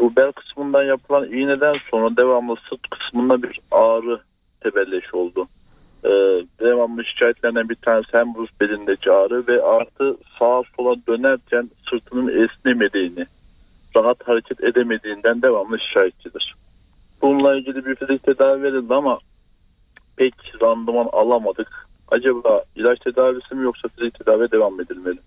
Bu 0.00 0.16
bel 0.16 0.32
kısmından 0.32 0.82
yapılan 0.82 1.32
iğneden 1.32 1.74
sonra 1.90 2.16
devamlı 2.16 2.56
sırt 2.68 2.90
kısmında 2.90 3.42
bir 3.42 3.60
ağrı 3.70 4.20
tebelleş 4.60 5.14
oldu. 5.14 5.48
Devamlı 6.60 7.04
şikayetlerinden 7.04 7.68
bir 7.68 7.74
tanesi 7.74 8.08
hem 8.12 8.34
buz 8.34 8.48
belindeki 8.60 9.12
ağrı 9.12 9.46
ve 9.46 9.62
artı 9.62 10.16
sağa 10.38 10.62
sola 10.76 10.96
dönerken 11.08 11.70
sırtının 11.90 12.44
esnemediğini 12.44 13.26
rahat 13.96 14.28
hareket 14.28 14.64
edemediğinden 14.64 15.42
devamlı 15.42 15.78
şikayetçidir. 15.80 16.54
Bununla 17.22 17.56
ilgili 17.56 17.86
bir 17.86 17.94
fizik 17.94 18.22
tedavi 18.22 18.62
verildi 18.62 18.94
ama 18.94 19.18
pek 20.16 20.34
randıman 20.62 21.08
alamadık. 21.12 21.86
Acaba 22.08 22.64
ilaç 22.76 22.98
tedavisi 22.98 23.54
mi 23.54 23.64
yoksa 23.64 23.88
fizik 23.88 24.18
tedaviye 24.18 24.50
devam 24.50 24.80
edilmeli? 24.80 25.18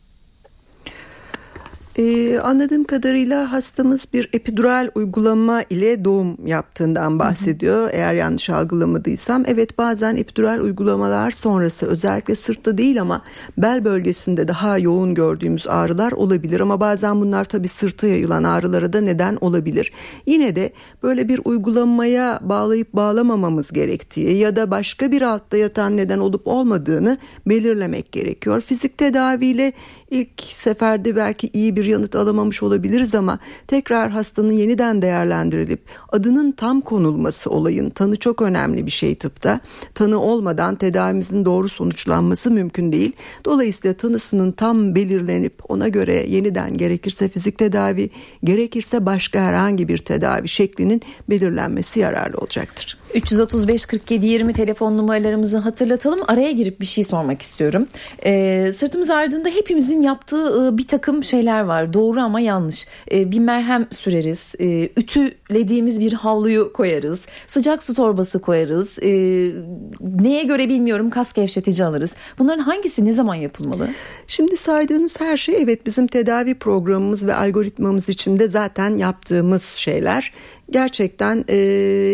Ee, 1.99 2.39
anladığım 2.39 2.83
kadarıyla 2.83 3.51
hastamız 3.51 4.07
bir 4.13 4.29
epidural 4.33 4.89
uygulama 4.95 5.63
ile 5.69 6.05
doğum 6.05 6.47
yaptığından 6.47 7.19
bahsediyor. 7.19 7.81
Hı 7.81 7.85
hı. 7.85 7.89
Eğer 7.93 8.13
yanlış 8.13 8.49
algılamadıysam. 8.49 9.43
Evet 9.47 9.77
bazen 9.77 10.15
epidural 10.15 10.59
uygulamalar 10.59 11.31
sonrası 11.31 11.85
özellikle 11.85 12.35
sırtta 12.35 12.77
değil 12.77 13.01
ama 13.01 13.21
bel 13.57 13.85
bölgesinde 13.85 14.47
daha 14.47 14.77
yoğun 14.77 15.13
gördüğümüz 15.13 15.67
ağrılar 15.67 16.11
olabilir. 16.11 16.59
Ama 16.59 16.79
bazen 16.79 17.21
bunlar 17.21 17.45
tabii 17.45 17.67
sırta 17.67 18.07
yayılan 18.07 18.43
ağrılara 18.43 18.93
da 18.93 19.01
neden 19.01 19.37
olabilir. 19.41 19.91
Yine 20.25 20.55
de 20.55 20.73
böyle 21.03 21.29
bir 21.29 21.41
uygulamaya 21.45 22.39
bağlayıp 22.41 22.93
bağlamamamız 22.93 23.71
gerektiği 23.71 24.37
ya 24.37 24.55
da 24.55 24.71
başka 24.71 25.11
bir 25.11 25.21
altta 25.21 25.57
yatan 25.57 25.97
neden 25.97 26.19
olup 26.19 26.47
olmadığını 26.47 27.17
belirlemek 27.47 28.11
gerekiyor. 28.11 28.61
Fizik 28.61 28.97
tedaviyle 28.97 29.73
ilk 30.11 30.41
seferde 30.41 31.15
belki 31.15 31.49
iyi 31.53 31.75
bir 31.75 31.88
yanıt 31.89 32.15
alamamış 32.15 32.63
olabiliriz 32.63 33.15
ama 33.15 33.39
tekrar 33.67 34.11
hastanın 34.11 34.53
yeniden 34.53 35.01
değerlendirilip 35.01 35.81
adının 36.09 36.51
tam 36.51 36.81
konulması 36.81 37.49
olayın 37.49 37.89
tanı 37.89 38.15
çok 38.15 38.41
önemli 38.41 38.85
bir 38.85 38.91
şey 38.91 39.15
tıpta. 39.15 39.59
Tanı 39.93 40.21
olmadan 40.21 40.75
tedavimizin 40.75 41.45
doğru 41.45 41.69
sonuçlanması 41.69 42.51
mümkün 42.51 42.91
değil. 42.91 43.11
Dolayısıyla 43.45 43.97
tanısının 43.97 44.51
tam 44.51 44.95
belirlenip 44.95 45.53
ona 45.69 45.87
göre 45.87 46.25
yeniden 46.27 46.77
gerekirse 46.77 47.29
fizik 47.29 47.57
tedavi 47.57 48.09
gerekirse 48.43 49.05
başka 49.05 49.39
herhangi 49.39 49.87
bir 49.87 49.97
tedavi 49.97 50.47
şeklinin 50.47 51.01
belirlenmesi 51.29 51.99
yararlı 51.99 52.37
olacaktır. 52.37 52.98
335 53.13 53.85
47 53.85 54.25
20 54.25 54.53
telefon 54.53 54.97
numaralarımızı 54.97 55.57
hatırlatalım. 55.57 56.19
Araya 56.27 56.51
girip 56.51 56.81
bir 56.81 56.85
şey 56.85 57.03
sormak 57.03 57.41
istiyorum. 57.41 57.87
Ee, 58.25 58.71
sırtımız 58.77 59.09
ardında 59.09 59.49
hepimizin 59.49 60.01
yaptığı 60.01 60.67
e, 60.67 60.77
bir 60.77 60.87
takım 60.87 61.23
şeyler 61.23 61.61
var. 61.61 61.93
Doğru 61.93 62.19
ama 62.19 62.39
yanlış. 62.39 62.87
Ee, 63.11 63.31
bir 63.31 63.39
merhem 63.39 63.87
süreriz. 63.91 64.55
Ee, 64.59 64.89
ütülediğimiz 64.97 65.99
bir 65.99 66.13
havluyu 66.13 66.73
koyarız. 66.73 67.25
Sıcak 67.47 67.83
su 67.83 67.93
torbası 67.93 68.41
koyarız. 68.41 68.99
Ee, 69.01 69.51
neye 69.99 70.43
göre 70.43 70.69
bilmiyorum 70.69 71.09
kas 71.09 71.33
gevşetici 71.33 71.85
alırız. 71.85 72.15
Bunların 72.39 72.63
hangisi 72.63 73.05
ne 73.05 73.13
zaman 73.13 73.35
yapılmalı? 73.35 73.89
Şimdi 74.27 74.57
saydığınız 74.57 75.21
her 75.21 75.37
şey 75.37 75.55
evet 75.61 75.85
bizim 75.85 76.07
tedavi 76.07 76.55
programımız 76.55 77.27
ve 77.27 77.35
algoritmamız 77.35 78.09
içinde 78.09 78.47
zaten 78.47 78.97
yaptığımız 78.97 79.63
şeyler 79.63 80.33
gerçekten 80.71 81.45
e, 81.49 81.57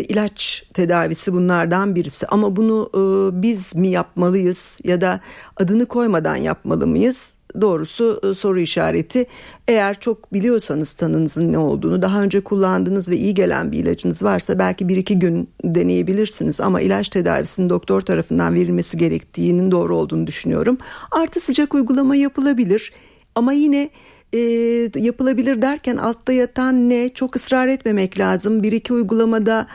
ilaç 0.08 0.64
tedavisi 0.74 1.32
bunlardan 1.32 1.94
birisi 1.94 2.26
ama 2.26 2.56
bunu 2.56 2.90
e, 2.94 3.02
biz 3.42 3.74
mi 3.74 3.88
yapmalıyız 3.88 4.80
ya 4.84 5.00
da 5.00 5.20
adını 5.56 5.86
koymadan 5.86 6.36
yapmalı 6.36 6.86
mıyız 6.86 7.36
doğrusu 7.60 8.20
e, 8.22 8.34
soru 8.34 8.60
işareti. 8.60 9.26
Eğer 9.68 10.00
çok 10.00 10.32
biliyorsanız 10.32 10.92
tanınızın 10.92 11.52
ne 11.52 11.58
olduğunu, 11.58 12.02
daha 12.02 12.22
önce 12.22 12.40
kullandığınız 12.40 13.08
ve 13.08 13.16
iyi 13.16 13.34
gelen 13.34 13.72
bir 13.72 13.78
ilacınız 13.78 14.22
varsa 14.22 14.58
belki 14.58 14.88
bir 14.88 14.96
iki 14.96 15.18
gün 15.18 15.50
deneyebilirsiniz. 15.64 16.60
Ama 16.60 16.80
ilaç 16.80 17.08
tedavisinin 17.08 17.70
doktor 17.70 18.00
tarafından 18.00 18.54
verilmesi 18.54 18.96
gerektiğinin 18.96 19.70
doğru 19.70 19.96
olduğunu 19.96 20.26
düşünüyorum. 20.26 20.78
Artı 21.10 21.40
sıcak 21.40 21.74
uygulama 21.74 22.16
yapılabilir 22.16 22.92
ama 23.34 23.52
yine 23.52 23.90
e, 24.36 25.00
yapılabilir 25.00 25.62
derken 25.62 25.96
altta 25.96 26.32
yatan 26.32 26.88
ne 26.88 27.08
çok 27.08 27.36
ısrar 27.36 27.68
etmemek 27.68 28.18
lazım. 28.18 28.62
Bir 28.62 28.72
iki 28.72 28.92
uygulamada 28.92 29.66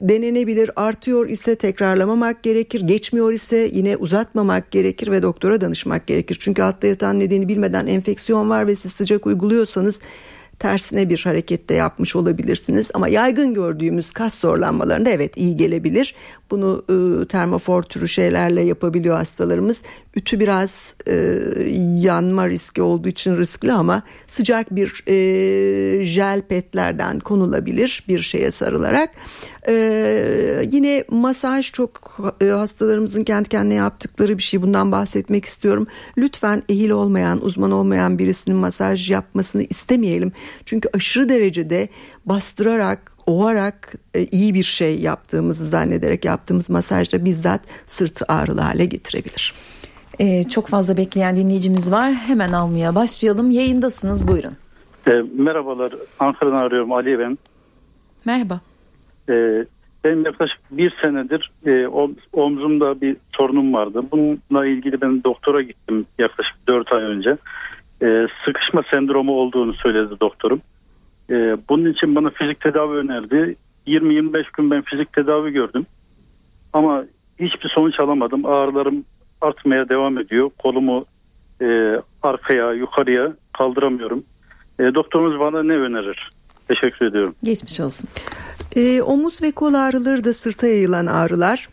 denenebilir 0.00 0.70
artıyor 0.76 1.28
ise 1.28 1.56
tekrarlamamak 1.56 2.42
gerekir 2.42 2.80
geçmiyor 2.80 3.32
ise 3.32 3.70
yine 3.72 3.96
uzatmamak 3.96 4.70
gerekir 4.70 5.10
ve 5.10 5.22
doktora 5.22 5.60
danışmak 5.60 6.06
gerekir. 6.06 6.36
Çünkü 6.40 6.62
altta 6.62 6.86
yatan 6.86 7.20
nedeni 7.20 7.48
bilmeden 7.48 7.86
enfeksiyon 7.86 8.50
var 8.50 8.66
ve 8.66 8.76
siz 8.76 8.92
sıcak 8.92 9.26
uyguluyorsanız 9.26 10.00
tersine 10.60 11.08
bir 11.08 11.20
harekette 11.24 11.74
yapmış 11.74 12.16
olabilirsiniz. 12.16 12.90
Ama 12.94 13.08
yaygın 13.08 13.54
gördüğümüz 13.54 14.12
kas 14.12 14.40
zorlanmalarında 14.40 15.10
evet 15.10 15.36
iyi 15.36 15.56
gelebilir. 15.56 16.14
Bunu 16.50 16.84
e, 16.88 17.28
termofor 17.28 17.82
türü 17.82 18.08
şeylerle 18.08 18.62
yapabiliyor 18.62 19.16
hastalarımız. 19.16 19.82
Ütü 20.14 20.40
biraz 20.40 20.94
e, 21.06 21.14
yanma 22.00 22.48
riski 22.48 22.82
olduğu 22.82 23.08
için 23.08 23.36
riskli 23.36 23.72
ama 23.72 24.02
sıcak 24.26 24.76
bir 24.76 25.04
e, 25.06 26.04
jel 26.04 26.42
petlerden 26.42 27.20
konulabilir 27.20 28.04
bir 28.08 28.18
şeye 28.18 28.50
sarılarak. 28.50 29.10
E, 29.68 29.74
yine 30.70 31.04
masaj 31.10 31.72
çok 31.72 32.18
e, 32.42 32.46
hastalarımızın 32.46 33.24
kendi 33.24 33.48
kendine 33.48 33.74
yaptıkları 33.74 34.38
bir 34.38 34.42
şey. 34.42 34.62
Bundan 34.62 34.92
bahsetmek 34.92 35.44
istiyorum. 35.44 35.86
Lütfen 36.18 36.62
ehil 36.68 36.90
olmayan, 36.90 37.44
uzman 37.44 37.70
olmayan 37.70 38.18
birisinin 38.18 38.56
masaj 38.56 39.10
yapmasını 39.10 39.62
istemeyelim. 39.62 40.32
Çünkü 40.64 40.88
aşırı 40.94 41.28
derecede 41.28 41.88
bastırarak, 42.26 43.12
ovarak 43.26 43.94
e, 44.14 44.24
iyi 44.24 44.54
bir 44.54 44.62
şey 44.62 45.00
yaptığımızı 45.00 45.66
zannederek 45.66 46.24
yaptığımız 46.24 46.70
masajda 46.70 47.24
bizzat 47.24 47.60
sırtı 47.86 48.24
ağrılı 48.28 48.60
hale 48.60 48.84
getirebilir. 48.84 49.54
Ee, 50.20 50.44
çok 50.44 50.66
fazla 50.66 50.96
bekleyen 50.96 51.36
dinleyicimiz 51.36 51.92
var. 51.92 52.12
Hemen 52.12 52.48
almaya 52.48 52.94
başlayalım. 52.94 53.50
Yayındasınız 53.50 54.28
buyurun. 54.28 54.56
E, 55.06 55.10
merhabalar. 55.34 55.92
Ankara'dan 56.18 56.58
arıyorum 56.58 56.92
Ali 56.92 57.18
ben. 57.18 57.38
Merhaba. 58.24 58.60
E, 59.30 59.64
benim 60.04 60.24
yaklaşık 60.24 60.58
bir 60.70 60.94
senedir 61.02 61.50
e, 61.66 61.86
omzumda 62.32 63.00
bir 63.00 63.16
sorunum 63.36 63.74
vardı. 63.74 64.02
Bununla 64.12 64.66
ilgili 64.66 65.00
ben 65.00 65.24
doktora 65.24 65.62
gittim 65.62 66.06
yaklaşık 66.18 66.56
dört 66.68 66.92
ay 66.92 67.02
önce. 67.02 67.36
E, 68.02 68.26
sıkışma 68.44 68.82
sendromu 68.90 69.32
olduğunu 69.32 69.74
söyledi 69.74 70.14
doktorum. 70.20 70.60
E, 71.30 71.56
bunun 71.68 71.92
için 71.92 72.14
bana 72.14 72.30
fizik 72.30 72.60
tedavi 72.60 72.96
önerdi. 72.96 73.56
20-25 73.86 74.44
gün 74.56 74.70
ben 74.70 74.82
fizik 74.82 75.12
tedavi 75.12 75.50
gördüm. 75.50 75.86
Ama 76.72 77.04
hiçbir 77.40 77.68
sonuç 77.68 78.00
alamadım. 78.00 78.46
Ağrılarım 78.46 79.04
artmaya 79.40 79.88
devam 79.88 80.18
ediyor. 80.18 80.50
Kolumu 80.58 81.04
e, 81.62 81.96
arkaya, 82.22 82.72
yukarıya 82.72 83.32
kaldıramıyorum. 83.52 84.24
E, 84.78 84.82
doktorumuz 84.82 85.40
bana 85.40 85.62
ne 85.62 85.72
önerir? 85.72 86.30
Teşekkür 86.68 87.06
ediyorum. 87.06 87.34
Geçmiş 87.42 87.80
olsun. 87.80 88.08
E, 88.76 89.02
omuz 89.02 89.42
ve 89.42 89.50
kol 89.50 89.74
ağrıları 89.74 90.24
da 90.24 90.32
sırta 90.32 90.66
yayılan 90.66 91.06
ağrılar 91.06 91.68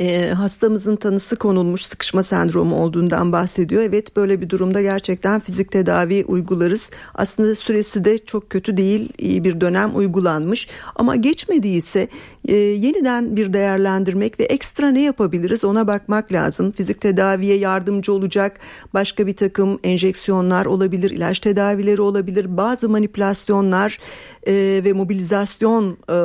e, 0.00 0.30
hastamızın 0.30 0.96
tanısı 0.96 1.36
konulmuş 1.36 1.84
sıkışma 1.84 2.22
sendromu 2.22 2.76
olduğundan 2.76 3.32
bahsediyor. 3.32 3.82
Evet 3.82 4.16
böyle 4.16 4.40
bir 4.40 4.50
durumda 4.50 4.82
gerçekten 4.82 5.40
fizik 5.40 5.72
tedavi 5.72 6.24
uygularız. 6.24 6.90
Aslında 7.14 7.54
süresi 7.54 8.04
de 8.04 8.18
çok 8.18 8.50
kötü 8.50 8.76
değil 8.76 9.12
iyi 9.18 9.44
bir 9.44 9.60
dönem 9.60 9.96
uygulanmış 9.96 10.68
ama 10.96 11.16
geçmediyse 11.16 12.08
e, 12.48 12.56
yeniden 12.56 13.36
bir 13.36 13.52
değerlendirmek 13.52 14.40
ve 14.40 14.44
ekstra 14.44 14.90
ne 14.90 15.02
yapabiliriz 15.02 15.64
ona 15.64 15.86
bakmak 15.86 16.32
lazım. 16.32 16.72
Fizik 16.72 17.00
tedaviye 17.00 17.56
yardımcı 17.56 18.12
olacak 18.12 18.58
başka 18.94 19.26
bir 19.26 19.36
takım 19.36 19.78
enjeksiyonlar 19.84 20.66
olabilir, 20.66 21.10
ilaç 21.10 21.40
tedavileri 21.40 22.00
olabilir, 22.00 22.56
bazı 22.56 22.88
manipülasyonlar 22.88 23.98
e, 24.46 24.52
ve 24.84 24.92
mobilizasyon 24.92 25.96
e, 26.08 26.16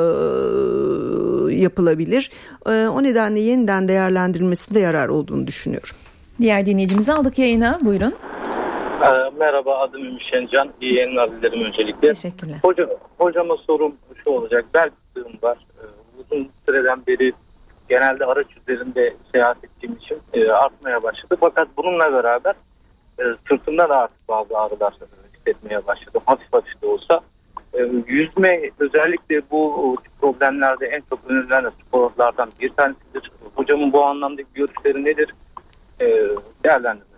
yapılabilir. 1.63 2.31
E, 2.65 2.87
o 2.87 3.03
nedenle 3.03 3.39
yeniden 3.39 3.87
değerlendirilmesinde 3.87 4.79
yarar 4.79 5.09
olduğunu 5.09 5.47
düşünüyorum. 5.47 5.95
Diğer 6.41 6.65
dinleyicimizi 6.65 7.13
aldık 7.13 7.39
yayına. 7.39 7.79
Buyurun. 7.81 8.13
Ee, 9.01 9.29
merhaba 9.39 9.77
adım 9.77 10.05
Ümit 10.05 10.21
Şencan. 10.31 10.69
İyi 10.81 10.95
yayınlar 10.95 11.31
dilerim 11.31 11.63
öncelikle. 11.63 12.13
Teşekkürler. 12.13 12.55
Hocam, 12.61 12.89
hocama 13.17 13.57
sorum 13.57 13.95
şu 14.23 14.29
olacak. 14.29 14.65
Bel 14.73 14.89
fıtığım 14.89 15.33
var. 15.41 15.57
Ee, 15.77 15.85
uzun 16.19 16.49
süreden 16.65 17.05
beri 17.07 17.33
genelde 17.89 18.25
araç 18.25 18.47
üzerinde 18.61 19.15
seyahat 19.31 19.57
ettiğim 19.63 19.95
için 19.95 20.17
e, 20.33 20.51
artmaya 20.51 21.03
başladı. 21.03 21.37
Fakat 21.39 21.67
bununla 21.77 22.13
beraber 22.13 22.55
e, 23.19 23.23
sırtımda 23.49 23.89
da 23.89 23.97
artık 23.97 24.29
bazı 24.29 24.57
ağrılar 24.57 24.93
hissetmeye 25.37 25.87
başladım. 25.87 26.21
Hafif 26.25 26.53
hafif 26.53 26.81
de 26.81 26.85
olsa. 26.85 27.21
E, 27.73 27.89
yüzme 28.07 28.69
özellikle 28.79 29.41
bu 29.51 29.95
problemlerde 30.21 30.85
en 30.85 31.01
çok 31.09 31.19
önerilen 31.27 31.71
sporlardan 31.87 32.49
bir 32.61 32.69
tanesidir. 32.69 33.31
Hocamın 33.55 33.93
bu 33.93 34.05
anlamdaki 34.05 34.47
görüşleri 34.53 35.05
nedir? 35.05 35.33
E, 36.01 36.05
değerlendirmesi. 36.63 37.12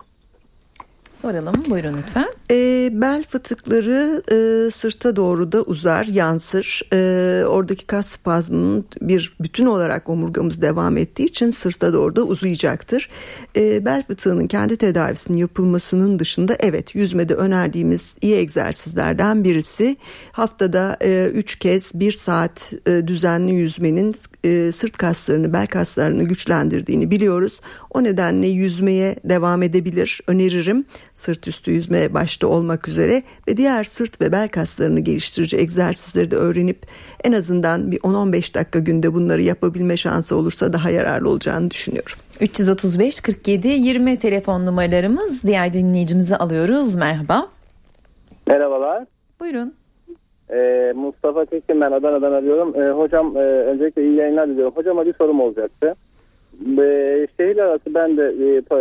Soralım 1.10 1.64
buyurun 1.70 1.96
lütfen. 1.98 2.32
E, 2.50 2.88
bel 2.92 3.24
fıtıkları 3.24 4.22
e, 4.32 4.70
sırta 4.70 5.16
doğru 5.16 5.52
da 5.52 5.62
uzar, 5.62 6.04
yansır. 6.04 6.82
E, 6.92 7.44
oradaki 7.46 7.86
kas 7.86 8.06
spazmının 8.06 8.84
bir 9.00 9.36
bütün 9.40 9.66
olarak 9.66 10.08
omurgamız 10.08 10.62
devam 10.62 10.96
ettiği 10.96 11.24
için 11.24 11.50
sırta 11.50 11.92
doğru 11.92 12.16
da 12.16 12.22
uzayacaktır. 12.22 13.08
E, 13.56 13.84
bel 13.84 14.02
fıtığının 14.02 14.46
kendi 14.46 14.76
tedavisinin 14.76 15.38
yapılmasının 15.38 16.18
dışında 16.18 16.56
evet 16.60 16.94
yüzmede 16.94 17.34
önerdiğimiz 17.34 18.16
iyi 18.20 18.36
egzersizlerden 18.36 19.44
birisi. 19.44 19.96
Haftada 20.32 20.96
3 21.32 21.54
e, 21.54 21.58
kez 21.58 21.90
1 21.94 22.12
saat 22.12 22.72
e, 22.86 23.06
düzenli 23.06 23.52
yüzmenin 23.52 24.14
e, 24.44 24.72
sırt 24.72 24.96
kaslarını, 24.96 25.52
bel 25.52 25.66
kaslarını 25.66 26.22
güçlendirdiğini 26.22 27.10
biliyoruz. 27.10 27.60
O 27.90 28.04
nedenle 28.04 28.46
yüzmeye 28.46 29.16
devam 29.24 29.62
edebilir. 29.62 30.20
Öneririm 30.26 30.84
sırt 31.14 31.48
üstü 31.48 31.70
yüzme 31.70 32.14
başta 32.14 32.46
olmak 32.46 32.88
üzere 32.88 33.22
ve 33.48 33.56
diğer 33.56 33.84
sırt 33.84 34.20
ve 34.20 34.32
bel 34.32 34.48
kaslarını 34.48 35.00
geliştirici 35.00 35.56
egzersizleri 35.56 36.30
de 36.30 36.36
öğrenip 36.36 36.78
en 37.24 37.32
azından 37.32 37.90
bir 37.90 37.98
10-15 37.98 38.54
dakika 38.54 38.78
günde 38.78 39.14
bunları 39.14 39.42
yapabilme 39.42 39.96
şansı 39.96 40.36
olursa 40.36 40.72
daha 40.72 40.90
yararlı 40.90 41.28
olacağını 41.28 41.70
düşünüyorum. 41.70 42.16
335 42.40 43.20
47 43.20 43.68
20 43.68 44.18
telefon 44.18 44.66
numaralarımız 44.66 45.42
diğer 45.42 45.72
dinleyicimizi 45.72 46.36
alıyoruz. 46.36 46.96
Merhaba. 46.96 47.48
Merhabalar. 48.46 49.04
Buyurun. 49.40 49.74
Ee, 50.50 50.92
Mustafa 50.96 51.44
Tekin 51.44 51.80
ben 51.80 51.92
Adana'dan 51.92 52.32
arıyorum. 52.32 52.82
Ee, 52.82 52.90
hocam 52.90 53.36
e, 53.36 53.40
öncelikle 53.40 54.02
iyi 54.02 54.14
yayınlar 54.14 54.48
diliyorum. 54.48 54.76
Hocama 54.76 55.06
bir 55.06 55.14
sorum 55.14 55.40
olacaktı. 55.40 55.94
Ee, 56.78 57.26
şehir 57.36 57.56
arası 57.56 57.94
ben 57.94 58.16
de 58.16 58.34
e, 58.40 58.76
e, 58.76 58.80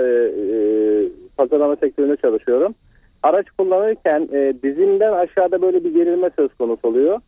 pazarlama 1.37 1.75
sektöründe 1.75 2.15
çalışıyorum. 2.15 2.75
Araç 3.23 3.45
kullanırken 3.57 4.29
e, 4.33 4.53
dizimden 4.63 5.13
aşağıda 5.13 5.61
böyle 5.61 5.83
bir 5.83 5.93
gerilme 5.93 6.29
söz 6.35 6.53
konusu 6.53 6.87
oluyor. 6.87 7.19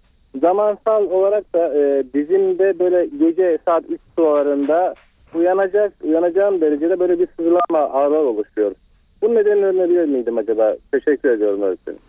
Zamansal 0.42 1.04
olarak 1.04 1.54
da 1.54 1.74
e, 1.76 2.04
dizimde 2.14 2.80
böyle 2.80 3.06
gece 3.06 3.58
saat 3.66 3.84
3 3.90 4.02
sularında 4.16 4.94
uyanacak 5.36 5.94
uyanacağım 6.04 6.62
derecede 6.62 7.00
böyle 7.00 7.20
bir 7.20 7.28
sızlama 7.38 7.80
ağrılar 7.80 8.24
oluşuyor. 8.24 8.72
Bu 9.22 9.36
nedenini 9.36 9.66
öğrenebilir 9.66 10.06
miydim 10.06 10.38
acaba? 10.38 10.76
Teşekkür 10.92 11.30
ediyorum 11.30 11.62
öğretmenim. 11.62 12.00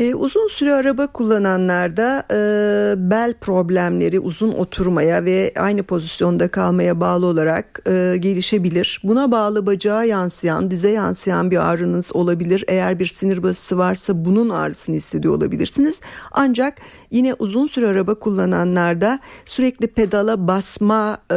E, 0.00 0.14
uzun 0.14 0.48
süre 0.48 0.74
araba 0.74 1.06
kullananlarda 1.06 2.24
e, 2.30 3.10
bel 3.10 3.34
problemleri 3.34 4.20
uzun 4.20 4.52
oturmaya 4.52 5.24
ve 5.24 5.52
aynı 5.56 5.82
pozisyonda 5.82 6.48
kalmaya 6.48 7.00
bağlı 7.00 7.26
olarak 7.26 7.82
e, 7.86 8.16
gelişebilir. 8.20 9.00
Buna 9.04 9.32
bağlı 9.32 9.66
bacağa 9.66 10.04
yansıyan, 10.04 10.70
dize 10.70 10.90
yansıyan 10.90 11.50
bir 11.50 11.70
ağrınız 11.70 12.16
olabilir. 12.16 12.64
Eğer 12.68 12.98
bir 12.98 13.06
sinir 13.06 13.42
basısı 13.42 13.78
varsa 13.78 14.24
bunun 14.24 14.50
ağrısını 14.50 14.96
hissediyor 14.96 15.34
olabilirsiniz. 15.34 16.00
Ancak 16.32 16.78
yine 17.10 17.34
uzun 17.38 17.66
süre 17.66 17.86
araba 17.86 18.14
kullananlarda 18.14 19.20
sürekli 19.46 19.86
pedala 19.86 20.48
basma 20.48 21.18
e, 21.30 21.36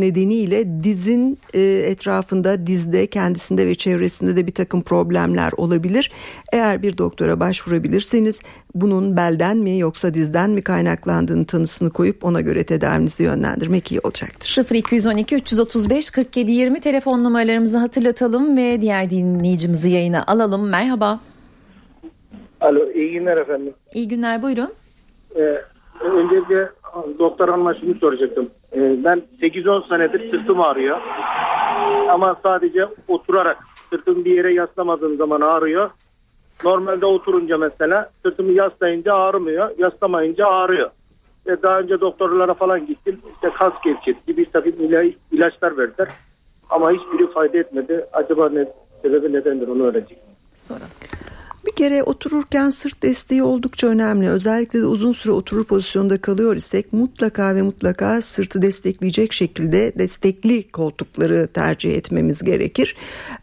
nedeniyle 0.00 0.84
dizin 0.84 1.38
e, 1.54 1.60
etrafında, 1.62 2.66
dizde, 2.66 3.06
kendisinde 3.06 3.66
ve 3.66 3.74
çevresinde 3.74 4.36
de 4.36 4.46
bir 4.46 4.54
takım 4.54 4.82
problemler 4.82 5.52
olabilir. 5.56 6.12
Eğer 6.52 6.82
bir 6.82 6.98
doktora 6.98 7.40
başvurabilir 7.40 8.01
olabilirseniz 8.02 8.42
bunun 8.74 9.16
belden 9.16 9.56
mi 9.56 9.78
yoksa 9.78 10.14
dizden 10.14 10.50
mi 10.50 10.62
kaynaklandığını 10.62 11.46
tanısını 11.46 11.90
koyup 11.90 12.24
ona 12.24 12.40
göre 12.40 12.64
tedavinizi 12.64 13.24
yönlendirmek 13.24 13.92
iyi 13.92 14.00
olacaktır. 14.04 14.74
0212 14.74 15.36
335 15.36 16.10
47 16.10 16.50
20 16.50 16.80
telefon 16.80 17.24
numaralarımızı 17.24 17.78
hatırlatalım 17.78 18.56
ve 18.56 18.80
diğer 18.80 19.10
dinleyicimizi 19.10 19.90
yayına 19.90 20.24
alalım. 20.26 20.68
Merhaba. 20.68 21.20
Alo 22.60 22.90
iyi 22.90 23.12
günler 23.12 23.36
efendim. 23.36 23.74
İyi 23.94 24.08
günler 24.08 24.42
buyurun. 24.42 24.70
Ee, 25.36 25.62
öncelikle 26.00 26.70
doktor 27.18 27.48
hanıma 27.48 27.74
şunu 27.74 27.94
soracaktım. 27.94 28.50
Ee, 28.72 29.04
ben 29.04 29.22
8-10 29.42 29.88
senedir 29.88 30.30
sırtım 30.30 30.60
ağrıyor. 30.60 31.00
Ama 32.08 32.36
sadece 32.42 32.86
oturarak 33.08 33.58
sırtım 33.90 34.24
bir 34.24 34.36
yere 34.36 34.54
yaslamadığım 34.54 35.16
zaman 35.16 35.40
ağrıyor. 35.40 35.90
Normalde 36.64 37.06
oturunca 37.06 37.58
mesela 37.58 38.10
sırtımı 38.22 38.52
yaslayınca 38.52 39.14
ağrımıyor. 39.14 39.70
Yaslamayınca 39.78 40.46
ağrıyor. 40.46 40.90
Ve 41.46 41.62
daha 41.62 41.78
önce 41.78 42.00
doktorlara 42.00 42.54
falan 42.54 42.86
gittim. 42.86 43.20
İşte 43.34 43.50
kas 43.58 43.72
gevşet 43.84 44.26
gibi 44.26 44.36
bir 44.36 44.50
takım 44.50 44.72
ilaçlar 45.32 45.78
verdiler. 45.78 46.08
Ama 46.70 46.90
hiçbiri 46.90 47.32
fayda 47.32 47.58
etmedi. 47.58 48.06
Acaba 48.12 48.48
ne 48.48 48.68
sebebi 49.02 49.32
nedendir 49.32 49.68
onu 49.68 49.82
öğrenecek. 49.82 50.18
Soralım. 50.54 50.88
Bir 51.66 51.72
kere 51.72 52.02
otururken 52.02 52.70
sırt 52.70 53.02
desteği 53.02 53.42
oldukça 53.42 53.86
önemli. 53.86 54.28
Özellikle 54.28 54.80
de 54.80 54.86
uzun 54.86 55.12
süre 55.12 55.32
oturur 55.32 55.64
pozisyonda 55.64 56.20
kalıyor 56.20 56.56
isek 56.56 56.92
mutlaka 56.92 57.54
ve 57.54 57.62
mutlaka 57.62 58.22
sırtı 58.22 58.62
destekleyecek 58.62 59.32
şekilde 59.32 59.92
destekli 59.98 60.68
koltukları 60.68 61.48
tercih 61.54 61.96
etmemiz 61.96 62.42
gerekir. 62.42 62.96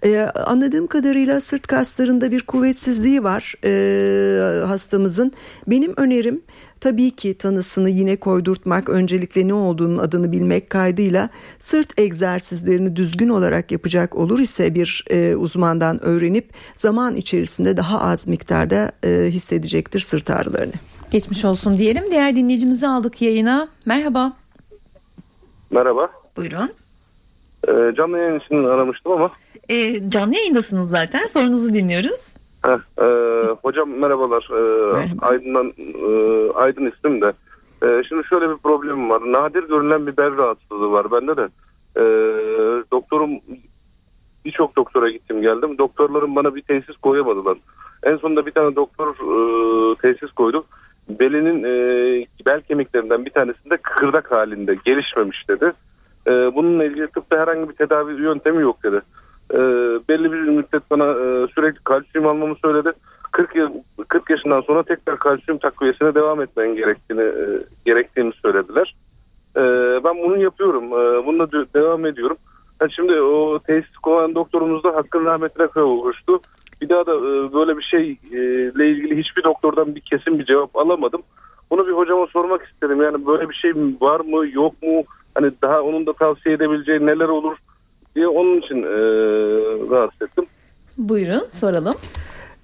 Ee, 0.05 0.19
anladığım 0.19 0.88
kadarıyla 0.88 1.41
sırt 1.41 1.67
kaslarında 1.67 2.32
bir 2.32 2.41
kuvvetsizliği 2.41 3.23
var 3.23 3.55
ee, 3.63 4.65
hastamızın. 4.65 5.32
Benim 5.67 5.93
önerim 5.97 6.41
Tabii 6.81 7.11
ki 7.11 7.37
tanısını 7.37 7.89
yine 7.89 8.15
koydurtmak, 8.15 8.89
öncelikle 8.89 9.47
ne 9.47 9.53
olduğunun 9.53 9.97
adını 9.97 10.31
bilmek 10.31 10.69
kaydıyla 10.69 11.29
sırt 11.59 11.99
egzersizlerini 11.99 12.95
düzgün 12.95 13.29
olarak 13.29 13.71
yapacak 13.71 14.15
olur 14.15 14.39
ise 14.39 14.75
bir 14.75 15.05
e, 15.09 15.35
uzmandan 15.35 16.05
öğrenip 16.05 16.49
zaman 16.75 17.15
içerisinde 17.15 17.77
daha 17.77 18.01
az 18.01 18.27
miktarda 18.27 18.91
e, 19.03 19.09
hissedecektir 19.29 19.99
sırt 19.99 20.29
ağrılarını. 20.29 20.73
Geçmiş 21.11 21.45
olsun 21.45 21.77
diyelim. 21.77 22.03
Diğer 22.11 22.35
dinleyicimizi 22.35 22.87
aldık 22.87 23.21
yayına. 23.21 23.67
Merhaba. 23.85 24.33
Merhaba. 25.71 26.09
Buyurun. 26.37 26.73
E, 27.67 27.95
canlı 27.95 28.17
yayın 28.17 28.39
için 28.39 28.63
aramıştım 28.63 29.11
ama. 29.11 29.31
E, 29.69 30.09
canlı 30.09 30.35
yayındasınız 30.35 30.89
zaten. 30.89 31.25
Sorunuzu 31.27 31.73
dinliyoruz. 31.73 32.38
Heh, 32.63 32.80
e, 33.02 33.08
hocam 33.62 33.89
merhabalar. 33.89 34.50
E, 34.52 34.62
Merhaba. 34.93 35.26
Aydın'dan 35.26 35.74
e, 35.78 36.52
Aydın 36.54 36.91
ismim 36.91 37.22
de. 37.22 37.34
E, 37.84 38.04
şimdi 38.10 38.28
şöyle 38.28 38.50
bir 38.50 38.58
problemim 38.58 39.10
var. 39.10 39.22
Nadir 39.22 39.63
görülen 39.63 40.08
bir 40.08 40.17
bel 40.17 40.38
rahatsızlığı 40.38 40.91
var 40.91 41.12
bende 41.12 41.38
de. 41.38 41.48
E, 41.98 42.04
doktorum 42.91 43.30
birçok 44.45 44.76
doktora 44.76 45.10
gittim 45.10 45.41
geldim. 45.41 45.78
Doktorlarım 45.78 46.36
bana 46.36 46.56
bir 46.56 46.62
tesis 46.62 46.98
koyamadılar. 46.98 47.58
En 48.04 48.17
sonunda 48.17 48.45
bir 48.45 48.52
tane 48.52 48.76
doktor 48.76 49.08
e, 49.08 49.95
tesis 49.95 50.32
koydu. 50.32 50.65
Belinin 51.10 51.63
e, 51.63 52.26
bel 52.45 52.62
kemiklerinden 52.62 53.26
bir 53.26 53.32
tanesinde 53.32 53.78
kıkırdak 53.78 54.32
halinde 54.32 54.78
gelişmemiş 54.86 55.50
dedi. 55.50 55.74
E, 56.28 56.32
bununla 56.32 56.86
ilgili 56.86 57.08
tıpta 57.08 57.39
herhangi 57.39 57.69
bir 57.69 57.76
tedavi 57.76 58.22
yöntemi 58.22 58.62
yok 58.62 58.84
dedi 58.84 59.02
e, 59.53 59.59
belli 60.09 60.31
bir 60.31 60.39
müddet 60.39 60.91
bana 60.91 61.05
e, 61.05 61.47
sürekli 61.55 61.83
kalsiyum 61.83 62.27
almamı 62.27 62.55
söyledi. 62.55 62.91
40 63.31 63.55
yıl 63.55 63.69
40 64.07 64.29
yaşından 64.29 64.62
sonra 64.62 64.83
tekrar 64.83 65.19
kalsiyum 65.19 65.59
takviyesine 65.59 66.15
devam 66.15 66.41
etmen 66.41 66.75
gerektiğini 66.75 67.21
e, 67.21 67.45
gerektiğini 67.85 68.33
söylediler. 68.41 68.95
E, 69.55 69.62
ben 70.03 70.17
bunu 70.23 70.38
yapıyorum. 70.38 70.85
E, 70.85 71.25
bununla 71.25 71.51
de, 71.51 71.57
devam 71.73 72.05
ediyorum. 72.05 72.38
Yani 72.81 72.93
şimdi 72.93 73.21
o 73.21 73.59
tesis 73.59 73.97
kovan 73.97 74.35
doktorumuz 74.35 74.83
da 74.83 74.95
hakkın 74.95 75.25
rahmetine 75.25 75.67
kavuştu. 75.67 76.39
Bir 76.81 76.89
daha 76.89 77.05
da 77.05 77.13
e, 77.13 77.53
böyle 77.53 77.77
bir 77.77 77.83
şeyle 77.83 78.85
e, 78.85 78.89
ilgili 78.89 79.17
hiçbir 79.17 79.43
doktordan 79.43 79.95
bir 79.95 80.01
kesin 80.01 80.39
bir 80.39 80.45
cevap 80.45 80.75
alamadım. 80.75 81.21
Bunu 81.71 81.88
bir 81.88 81.91
hocama 81.91 82.27
sormak 82.27 82.62
istedim. 82.65 83.01
Yani 83.01 83.25
böyle 83.25 83.49
bir 83.49 83.55
şey 83.55 83.73
var 84.01 84.19
mı 84.19 84.47
yok 84.53 84.83
mu? 84.83 85.03
Hani 85.35 85.51
daha 85.62 85.81
onun 85.81 86.05
da 86.05 86.13
tavsiye 86.13 86.55
edebileceği 86.55 87.05
neler 87.05 87.27
olur? 87.27 87.57
Diye 88.19 88.27
onun 88.27 88.62
için 88.62 88.84
e, 88.84 88.97
rahatsız 89.91 90.21
ettim. 90.21 90.45
Buyurun 90.97 91.43
soralım 91.51 91.95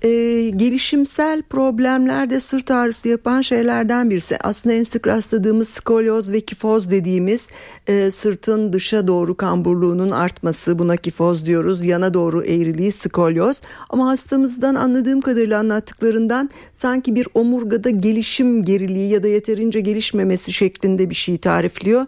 e, 0.06 0.10
gelişimsel 0.50 1.42
problemlerde 1.42 2.40
sırt 2.40 2.72
ağrısı 2.72 3.10
yapan 3.10 3.42
şeylerden 3.42 4.10
birisi. 4.10 4.38
Aslında 4.44 4.76
en 4.76 4.84
sık 4.84 5.08
rastladığımız 5.08 5.70
skolyoz 5.70 6.32
ve 6.32 6.42
kifoz 6.42 6.92
dediğimiz 6.92 7.50
e, 7.88 8.12
sırtın 8.12 8.74
dışa 8.74 9.08
doğru 9.08 9.38
kamburluğunun 9.38 10.12
artması 10.12 10.80
buna 10.80 10.98
kifoz 10.98 11.46
diyoruz. 11.46 11.86
Yana 11.86 12.14
doğru 12.14 12.44
eğriliği 12.44 12.92
skolyoz. 12.92 13.58
Ama 13.90 14.08
hastamızdan 14.08 14.76
anladığım 14.76 15.22
kadarıyla 15.22 15.60
anlattıklarından 15.60 16.50
sanki 16.72 17.16
bir 17.16 17.28
omurgada 17.34 17.90
gelişim 17.90 18.66
geriliği 18.66 19.10
ya 19.10 19.24
da 19.24 19.28
yeterince 19.28 19.82
gelişmemesi 19.82 20.54
şeklinde 20.54 21.10
bir 21.10 21.16
şey 21.16 21.38
tarifliyor. 21.38 22.06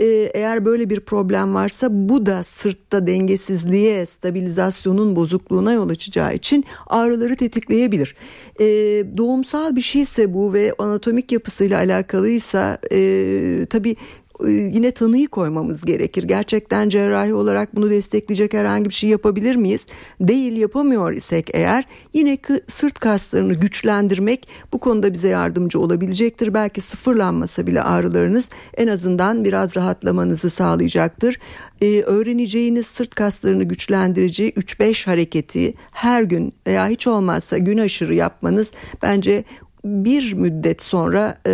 E, 0.00 0.06
eğer 0.34 0.64
böyle 0.64 0.90
bir 0.90 1.00
problem 1.00 1.54
varsa 1.54 1.88
bu 1.90 2.26
da 2.26 2.44
sırtta 2.44 3.06
dengesizliğe, 3.06 4.06
stabilizasyonun 4.06 5.16
bozukluğuna 5.16 5.72
yol 5.72 5.88
açacağı 5.88 6.34
için 6.34 6.64
ağrıları 6.86 7.36
tetikleyebilir. 7.36 8.14
E, 8.60 8.66
doğumsal 9.16 9.76
bir 9.76 9.82
şeyse 9.82 10.34
bu 10.34 10.52
ve 10.52 10.72
anatomik 10.78 11.32
yapısıyla 11.32 11.78
alakalıysa 11.78 12.78
e, 12.92 13.66
tabii 13.70 13.96
yine 14.46 14.90
tanıyı 14.90 15.28
koymamız 15.28 15.84
gerekir. 15.84 16.22
Gerçekten 16.22 16.88
cerrahi 16.88 17.34
olarak 17.34 17.76
bunu 17.76 17.90
destekleyecek 17.90 18.54
herhangi 18.54 18.90
bir 18.90 18.94
şey 18.94 19.10
yapabilir 19.10 19.56
miyiz? 19.56 19.86
Değil 20.20 20.56
yapamıyor 20.56 21.12
isek 21.12 21.50
eğer 21.54 21.84
yine 22.12 22.38
sırt 22.68 22.98
kaslarını 22.98 23.54
güçlendirmek 23.54 24.48
bu 24.72 24.78
konuda 24.78 25.12
bize 25.12 25.28
yardımcı 25.28 25.80
olabilecektir. 25.80 26.54
Belki 26.54 26.80
sıfırlanmasa 26.80 27.66
bile 27.66 27.82
ağrılarınız 27.82 28.48
en 28.76 28.88
azından 28.88 29.44
biraz 29.44 29.76
rahatlamanızı 29.76 30.50
sağlayacaktır. 30.50 31.38
Ee, 31.80 32.02
öğreneceğiniz 32.02 32.86
sırt 32.86 33.14
kaslarını 33.14 33.64
güçlendirici 33.64 34.50
3-5 34.50 35.06
hareketi 35.06 35.74
her 35.92 36.22
gün 36.22 36.52
veya 36.66 36.88
hiç 36.88 37.06
olmazsa 37.06 37.58
gün 37.58 37.78
aşırı 37.78 38.14
yapmanız 38.14 38.72
bence 39.02 39.44
bir 39.88 40.34
müddet 40.34 40.82
sonra 40.82 41.34
e, 41.46 41.52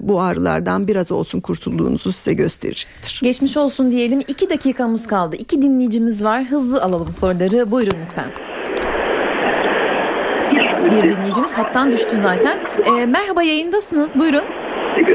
bu 0.00 0.20
ağrılardan 0.20 0.88
biraz 0.88 1.12
olsun 1.12 1.40
kurtulduğunuzu 1.40 2.12
size 2.12 2.34
gösterecektir. 2.34 3.20
Geçmiş 3.22 3.56
olsun 3.56 3.90
diyelim. 3.90 4.20
İki 4.20 4.50
dakikamız 4.50 5.06
kaldı. 5.06 5.36
İki 5.36 5.62
dinleyicimiz 5.62 6.24
var. 6.24 6.44
Hızlı 6.44 6.82
alalım 6.82 7.12
soruları. 7.12 7.70
Buyurun 7.70 7.96
lütfen. 8.06 8.30
Bir 10.90 11.10
dinleyicimiz 11.10 11.58
hattan 11.58 11.92
düştü 11.92 12.16
zaten. 12.16 12.58
E, 12.84 13.06
merhaba 13.06 13.42
yayındasınız. 13.42 14.14
Buyurun. 14.18 14.44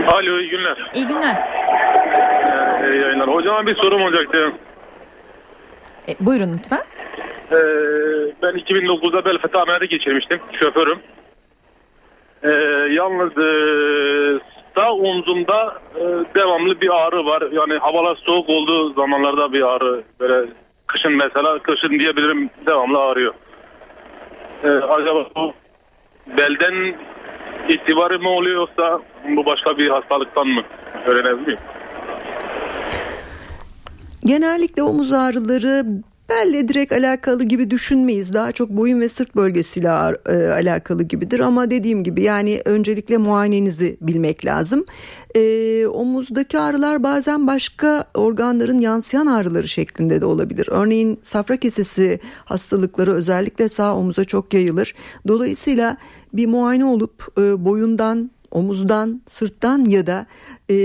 Alo 0.08 0.40
iyi 0.40 0.50
günler. 0.50 0.92
İyi 0.96 1.08
günler. 1.08 1.36
Ee, 2.84 2.94
iyi 2.94 3.02
yayınlar. 3.02 3.28
Hocama 3.28 3.68
bir 3.68 3.76
sorum 3.76 4.02
olacaktı. 4.02 4.52
E, 6.10 6.16
buyurun 6.20 6.58
lütfen. 6.58 6.82
Ee, 7.52 7.56
ben 8.42 8.54
2009'da 8.54 9.26
bel 9.26 9.38
fıtığı 9.42 9.60
ameliyatı 9.60 9.86
geçirmiştim. 9.86 10.40
Şoförüm. 10.60 11.00
Ee, 12.44 12.50
yalnız 12.94 13.38
e, 13.38 13.50
sağ 14.76 14.94
omzumda 14.94 15.82
e, 15.96 16.02
devamlı 16.36 16.82
bir 16.82 16.90
ağrı 16.90 17.26
var. 17.26 17.44
Yani 17.52 17.78
havalar 17.78 18.16
soğuk 18.26 18.50
olduğu 18.50 18.94
zamanlarda 18.94 19.54
bir 19.54 19.62
ağrı. 19.62 20.04
Böyle 20.20 20.50
kışın 20.88 21.18
mesela 21.18 21.60
kışın 21.60 22.00
diyebilirim 22.00 22.50
devamlı 22.66 23.00
ağrıyor. 23.00 23.34
Ee, 24.64 24.68
acaba 24.70 25.26
bu 25.36 25.54
belden 26.38 26.96
itibarı 27.70 28.20
mı 28.20 28.30
oluyor 28.30 28.56
yoksa 28.56 29.00
bu 29.38 29.46
başka 29.46 29.78
bir 29.78 29.90
hastalıktan 29.90 30.48
mı 30.48 30.62
öğrenebilir 31.06 31.48
miyim? 31.48 31.60
Genellikle 34.26 34.84
omuz 34.84 35.14
ağrıları 35.14 35.86
belle 36.30 36.68
direkt 36.68 36.92
alakalı 36.92 37.44
gibi 37.44 37.72
düşünmeyiz. 37.72 38.34
Daha 38.34 38.52
çok 38.52 38.70
boyun 38.70 39.02
ve 39.02 39.10
sırt 39.10 39.36
bölgesiyle 39.36 39.88
e, 39.88 40.48
alakalı 40.48 41.04
gibidir. 41.04 41.40
Ama 41.40 41.70
dediğim 41.70 42.04
gibi 42.04 42.24
yani 42.24 42.62
öncelikle 42.66 43.18
muayenenizi 43.18 43.98
bilmek 44.02 44.46
lazım. 44.46 44.86
E, 45.36 45.86
omuzdaki 45.88 46.60
ağrılar 46.60 47.04
bazen 47.04 47.48
başka 47.48 48.06
organların 48.14 48.80
yansıyan 48.80 49.28
ağrıları 49.28 49.68
şeklinde 49.68 50.22
de 50.22 50.26
olabilir. 50.26 50.68
Örneğin 50.72 51.20
safra 51.24 51.58
kesesi 51.58 52.20
hastalıkları 52.46 53.14
özellikle 53.14 53.70
sağ 53.70 53.96
omuza 53.98 54.24
çok 54.24 54.54
yayılır. 54.54 54.96
Dolayısıyla 55.28 55.98
bir 56.34 56.48
muayene 56.48 56.86
olup 56.86 57.28
e, 57.38 57.66
boyundan 57.66 58.32
omuzdan, 58.54 59.22
sırttan 59.28 59.86
ya 59.86 60.08
da 60.08 60.26
e, 60.70 60.76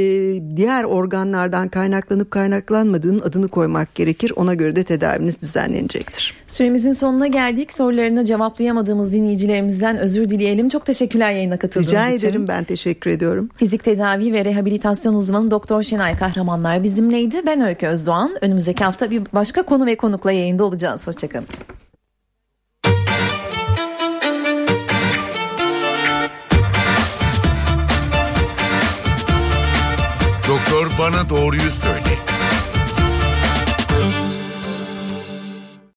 diğer 0.57 0.85
organlardan 0.85 1.69
kaynaklanıp 1.69 2.31
kaynaklanmadığının 2.31 3.21
adını 3.21 3.49
koymak 3.49 3.95
gerekir. 3.95 4.33
Ona 4.37 4.55
göre 4.55 4.77
de 4.77 4.85
tedaviniz 4.85 5.43
düzenlenecektir. 5.43 6.35
Süremizin 6.47 6.93
sonuna 6.93 7.27
geldik. 7.27 7.73
Sorularını 7.73 8.25
cevaplayamadığımız 8.25 9.13
dinleyicilerimizden 9.13 9.99
özür 9.99 10.31
dileyelim. 10.31 10.69
Çok 10.69 10.87
teşekkürler 10.87 11.33
yayına 11.33 11.59
katıldığınız 11.59 11.89
Rica 11.89 12.07
için. 12.07 12.17
Rica 12.17 12.29
ederim 12.29 12.49
ben 12.49 12.65
teşekkür 12.65 13.11
ediyorum. 13.11 13.49
Fizik 13.57 13.85
tedavi 13.85 14.33
ve 14.33 14.45
rehabilitasyon 14.45 15.15
uzmanı 15.15 15.51
Doktor 15.51 15.83
Şenay 15.83 16.19
Kahramanlar 16.19 16.83
bizimleydi. 16.83 17.37
Ben 17.47 17.61
Öykü 17.61 17.87
Özdoğan. 17.87 18.37
Önümüzdeki 18.41 18.85
hafta 18.85 19.11
bir 19.11 19.23
başka 19.33 19.63
konu 19.63 19.87
ve 19.87 19.97
konukla 19.97 20.33
yayında 20.33 20.65
olacağız. 20.65 21.07
Hoşçakalın. 21.07 21.47
Bana 31.13 31.29
doğruyu 31.29 31.71
söyle. 31.71 32.38